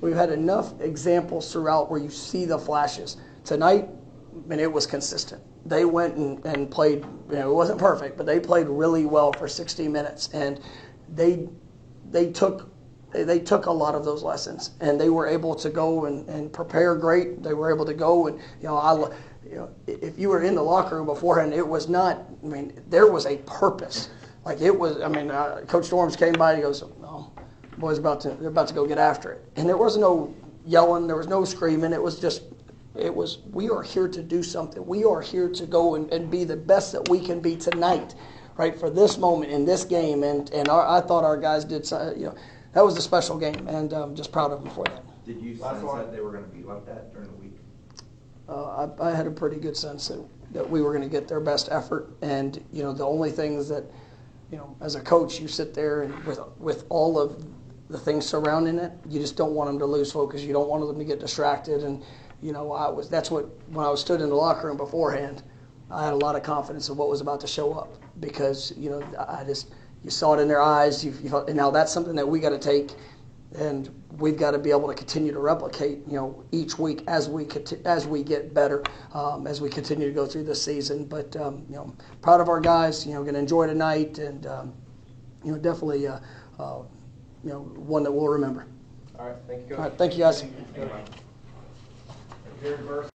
we've 0.00 0.16
had 0.16 0.30
enough 0.30 0.80
examples 0.80 1.52
throughout 1.52 1.90
where 1.90 2.00
you 2.00 2.10
see 2.10 2.44
the 2.44 2.58
flashes. 2.58 3.16
Tonight, 3.44 3.88
I 3.88 4.48
mean, 4.48 4.60
it 4.60 4.70
was 4.70 4.86
consistent. 4.86 5.42
They 5.64 5.84
went 5.84 6.16
and, 6.16 6.44
and 6.44 6.70
played. 6.70 7.04
You 7.30 7.36
know, 7.36 7.50
it 7.50 7.54
wasn't 7.54 7.78
perfect, 7.78 8.16
but 8.16 8.26
they 8.26 8.38
played 8.38 8.68
really 8.68 9.04
well 9.06 9.32
for 9.32 9.48
60 9.48 9.88
minutes, 9.88 10.28
and 10.32 10.60
they 11.14 11.48
they 12.10 12.30
took 12.30 12.70
they, 13.12 13.24
they 13.24 13.38
took 13.38 13.66
a 13.66 13.72
lot 13.72 13.94
of 13.94 14.04
those 14.04 14.22
lessons 14.22 14.72
and 14.80 15.00
they 15.00 15.08
were 15.08 15.26
able 15.26 15.54
to 15.54 15.70
go 15.70 16.06
and, 16.06 16.28
and 16.28 16.52
prepare 16.52 16.94
great. 16.94 17.42
They 17.42 17.54
were 17.54 17.72
able 17.72 17.86
to 17.86 17.94
go 17.94 18.26
and 18.26 18.38
you 18.60 18.68
know 18.68 18.76
I 18.76 18.92
you 19.48 19.56
know 19.56 19.70
if 19.86 20.18
you 20.18 20.28
were 20.28 20.42
in 20.42 20.54
the 20.54 20.62
locker 20.62 20.96
room 20.96 21.06
beforehand, 21.06 21.54
it 21.54 21.66
was 21.66 21.88
not. 21.88 22.24
I 22.42 22.46
mean, 22.46 22.80
there 22.88 23.10
was 23.10 23.26
a 23.26 23.38
purpose. 23.38 24.10
Like 24.46 24.60
it 24.60 24.78
was. 24.78 25.00
I 25.02 25.08
mean, 25.08 25.30
uh, 25.30 25.62
Coach 25.66 25.86
Storms 25.86 26.14
came 26.14 26.34
by. 26.34 26.54
He 26.54 26.62
goes, 26.62 26.84
"Oh, 27.02 27.32
boys 27.78 27.98
about 27.98 28.20
to 28.20 28.30
they're 28.30 28.48
about 28.48 28.68
to 28.68 28.74
go 28.74 28.86
get 28.86 28.96
after 28.96 29.32
it," 29.32 29.44
and 29.56 29.68
there 29.68 29.76
was 29.76 29.96
no 29.96 30.32
yelling. 30.64 31.08
There 31.08 31.16
was 31.16 31.26
no 31.26 31.44
screaming. 31.44 31.92
It 31.92 32.02
was 32.02 32.18
just. 32.18 32.42
It 32.94 33.14
was, 33.14 33.40
we 33.52 33.68
are 33.68 33.82
here 33.82 34.08
to 34.08 34.22
do 34.22 34.42
something. 34.42 34.86
We 34.86 35.04
are 35.04 35.20
here 35.20 35.50
to 35.50 35.66
go 35.66 35.96
and, 35.96 36.10
and 36.10 36.30
be 36.30 36.44
the 36.44 36.56
best 36.56 36.92
that 36.92 37.10
we 37.10 37.20
can 37.20 37.40
be 37.40 37.54
tonight, 37.54 38.14
right, 38.56 38.74
for 38.80 38.88
this 38.88 39.18
moment 39.18 39.52
in 39.52 39.66
this 39.66 39.84
game. 39.84 40.22
And, 40.22 40.50
and 40.54 40.70
our, 40.70 40.88
I 40.88 41.02
thought 41.02 41.22
our 41.22 41.36
guys 41.36 41.66
did, 41.66 41.86
you 42.16 42.24
know, 42.24 42.34
that 42.72 42.82
was 42.82 42.96
a 42.96 43.02
special 43.02 43.36
game, 43.36 43.68
and 43.68 43.92
I'm 43.92 44.16
just 44.16 44.32
proud 44.32 44.50
of 44.50 44.64
them 44.64 44.72
for 44.72 44.84
that. 44.84 45.04
Did 45.26 45.42
you 45.42 45.58
sense 45.58 45.82
that 45.82 46.10
they 46.10 46.22
were 46.22 46.32
gonna 46.32 46.46
be 46.46 46.62
like 46.62 46.86
that 46.86 47.12
during 47.12 47.28
the 47.28 47.34
week? 47.34 47.52
Uh, 48.48 48.88
I, 48.98 49.10
I 49.10 49.14
had 49.14 49.26
a 49.26 49.30
pretty 49.30 49.56
good 49.56 49.76
sense 49.76 50.08
that, 50.08 50.24
that 50.52 50.70
we 50.70 50.80
were 50.80 50.90
going 50.90 51.02
to 51.02 51.10
get 51.10 51.28
their 51.28 51.40
best 51.40 51.68
effort. 51.70 52.08
And, 52.22 52.64
you 52.72 52.82
know, 52.82 52.94
the 52.94 53.04
only 53.04 53.30
things 53.30 53.68
that, 53.68 53.84
you 54.50 54.58
know, 54.58 54.76
as 54.80 54.94
a 54.94 55.00
coach, 55.00 55.40
you 55.40 55.48
sit 55.48 55.74
there 55.74 56.02
and 56.02 56.24
with, 56.24 56.40
with 56.58 56.84
all 56.88 57.18
of 57.18 57.44
the 57.88 57.98
things 57.98 58.26
surrounding 58.26 58.78
it, 58.78 58.92
you 59.08 59.20
just 59.20 59.36
don't 59.36 59.54
want 59.54 59.68
them 59.68 59.78
to 59.78 59.86
lose 59.86 60.12
focus. 60.12 60.42
You 60.42 60.52
don't 60.52 60.68
want 60.68 60.86
them 60.86 60.98
to 60.98 61.04
get 61.04 61.20
distracted. 61.20 61.82
And, 61.82 62.02
you 62.42 62.52
know, 62.52 62.72
I 62.72 62.88
was, 62.88 63.08
that's 63.08 63.30
what, 63.30 63.44
when 63.68 63.84
I 63.84 63.90
was 63.90 64.00
stood 64.00 64.20
in 64.20 64.28
the 64.28 64.34
locker 64.34 64.68
room 64.68 64.76
beforehand, 64.76 65.42
I 65.90 66.04
had 66.04 66.12
a 66.12 66.16
lot 66.16 66.34
of 66.34 66.42
confidence 66.42 66.88
in 66.88 66.96
what 66.96 67.08
was 67.08 67.20
about 67.20 67.40
to 67.40 67.46
show 67.46 67.72
up 67.72 67.96
because, 68.20 68.72
you 68.76 68.90
know, 68.90 69.02
I 69.28 69.44
just, 69.44 69.72
you 70.02 70.10
saw 70.10 70.34
it 70.34 70.40
in 70.40 70.48
their 70.48 70.62
eyes. 70.62 71.04
You, 71.04 71.14
you 71.22 71.54
now 71.54 71.70
that's 71.70 71.92
something 71.92 72.14
that 72.16 72.26
we 72.26 72.40
got 72.40 72.50
to 72.50 72.58
take 72.58 72.92
and 73.54 73.90
we've 74.18 74.36
got 74.36 74.52
to 74.52 74.58
be 74.58 74.70
able 74.70 74.88
to 74.88 74.94
continue 74.94 75.32
to 75.32 75.38
replicate, 75.38 75.98
you 76.06 76.14
know, 76.14 76.44
each 76.52 76.78
week 76.78 77.02
as 77.06 77.28
we 77.28 77.44
conti- 77.44 77.80
as 77.84 78.06
we 78.06 78.22
get 78.22 78.52
better, 78.52 78.82
um, 79.14 79.46
as 79.46 79.60
we 79.60 79.68
continue 79.68 80.06
to 80.06 80.12
go 80.12 80.26
through 80.26 80.44
this 80.44 80.62
season. 80.62 81.04
But 81.04 81.36
um, 81.36 81.64
you 81.68 81.76
know, 81.76 81.94
proud 82.22 82.40
of 82.40 82.48
our 82.48 82.60
guys. 82.60 83.06
You 83.06 83.14
know, 83.14 83.22
going 83.22 83.34
to 83.34 83.40
enjoy 83.40 83.66
tonight, 83.66 84.18
and 84.18 84.46
um, 84.46 84.74
you 85.44 85.52
know, 85.52 85.58
definitely, 85.58 86.06
uh, 86.06 86.18
uh, 86.58 86.82
you 87.44 87.50
know, 87.50 87.60
one 87.60 88.02
that 88.02 88.12
we'll 88.12 88.28
remember. 88.28 88.66
All 89.18 89.26
right, 89.28 89.36
thank 89.46 89.62
you, 89.62 89.68
Coach. 89.68 89.78
All 89.78 89.84
right, 89.84 89.98
thank 89.98 90.12
you 90.14 90.18
guys. 90.18 90.44
Jared 92.62 92.80
Verse. 92.80 93.08